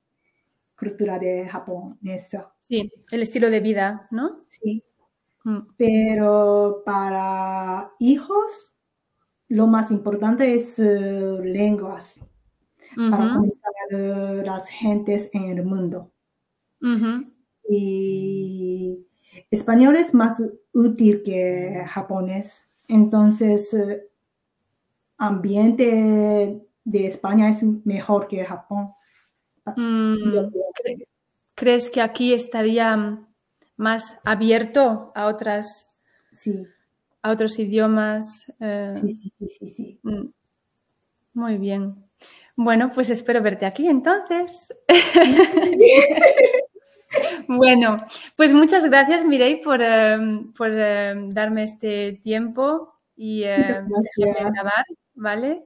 cultura 0.79 1.19
de 1.19 1.49
japonesa, 1.49 2.53
sí, 2.63 2.93
el 3.11 3.23
estilo 3.23 3.51
de 3.51 3.61
vida, 3.61 4.07
¿no? 4.11 4.45
sí. 4.49 4.85
Mm, 5.45 5.59
Pero 5.77 6.83
para 6.85 7.93
hijos, 7.99 8.51
lo 9.49 9.67
más 9.67 9.91
importante 9.91 10.55
es 10.55 10.79
eh, 10.79 11.39
lenguas 11.43 12.21
para 13.11 13.35
comunicar 13.35 13.73
a 13.93 13.97
las 14.43 14.69
gentes 14.69 15.31
en 15.33 15.45
el 15.51 15.65
mundo. 15.65 16.13
Y 17.69 19.07
español 19.51 19.97
es 19.97 20.15
más 20.15 20.43
útil 20.73 21.23
que 21.23 21.85
japonés. 21.87 22.69
Entonces, 22.89 23.73
eh, 23.75 24.09
ambiente 25.19 26.63
de 26.85 27.07
España 27.07 27.51
es 27.51 27.63
mejor 27.85 28.29
que 28.29 28.45
Japón. 28.45 28.91
Mm, 29.77 30.33
Yo 30.35 30.51
creo. 30.51 30.65
¿cre- 30.99 31.07
¿Crees 31.55 31.91
que 31.91 32.01
aquí 32.01 32.33
estaría 32.33 33.19
más 33.77 34.17
abierto 34.25 35.13
a 35.15 35.27
otras, 35.27 35.91
Sí, 36.33 36.67
a 37.23 37.31
otros 37.33 37.59
idiomas? 37.59 38.47
Eh, 38.61 38.93
sí, 39.01 39.13
sí, 39.15 39.33
sí, 39.39 39.49
sí, 39.49 39.69
sí. 39.71 40.01
mm, 40.03 40.27
muy 41.35 41.57
bien. 41.59 42.05
Bueno, 42.57 42.91
pues 42.93 43.11
espero 43.11 43.43
verte 43.43 43.67
aquí 43.67 43.89
entonces. 43.89 44.69
Bueno, 47.49 47.97
pues 48.37 48.53
muchas 48.53 48.85
gracias, 48.85 49.25
Mireille, 49.25 49.63
por, 49.63 49.81
eh, 49.83 50.19
por 50.57 50.71
eh, 50.73 51.15
darme 51.29 51.63
este 51.65 52.21
tiempo 52.23 52.95
y 53.17 53.43
eh, 53.45 53.79
grabar, 54.53 54.85
¿vale? 55.15 55.65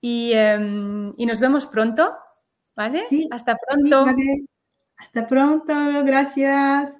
Y, 0.00 0.32
eh, 0.34 1.12
y 1.16 1.26
nos 1.26 1.38
vemos 1.40 1.66
pronto, 1.66 2.12
¿vale? 2.78 3.02
Sí, 3.08 3.28
Hasta 3.32 3.54
sí, 3.54 3.58
pronto. 3.66 4.04
vale. 4.04 4.44
Hasta 4.98 5.26
pronto, 5.26 5.74
gracias. 6.04 6.92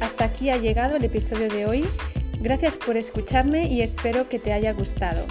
Hasta 0.00 0.24
aquí 0.24 0.48
ha 0.50 0.56
llegado 0.56 0.96
el 0.96 1.04
episodio 1.04 1.48
de 1.50 1.66
hoy. 1.66 1.84
Gracias 2.40 2.78
por 2.78 2.96
escucharme 2.96 3.66
y 3.66 3.82
espero 3.82 4.28
que 4.28 4.38
te 4.38 4.52
haya 4.54 4.72
gustado. 4.72 5.26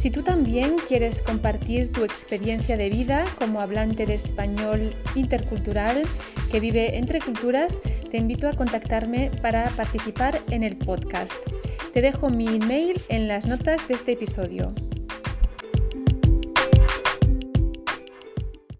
Si 0.00 0.10
tú 0.10 0.22
también 0.22 0.76
quieres 0.88 1.20
compartir 1.20 1.92
tu 1.92 2.04
experiencia 2.04 2.78
de 2.78 2.88
vida 2.88 3.26
como 3.38 3.60
hablante 3.60 4.06
de 4.06 4.14
español 4.14 4.94
intercultural 5.14 6.04
que 6.50 6.58
vive 6.58 6.96
entre 6.96 7.20
culturas, 7.20 7.82
te 8.10 8.16
invito 8.16 8.48
a 8.48 8.54
contactarme 8.54 9.30
para 9.42 9.68
participar 9.68 10.40
en 10.48 10.62
el 10.62 10.78
podcast. 10.78 11.34
Te 11.92 12.00
dejo 12.00 12.30
mi 12.30 12.48
email 12.48 12.98
en 13.10 13.28
las 13.28 13.46
notas 13.46 13.86
de 13.88 13.94
este 13.94 14.12
episodio. 14.12 14.72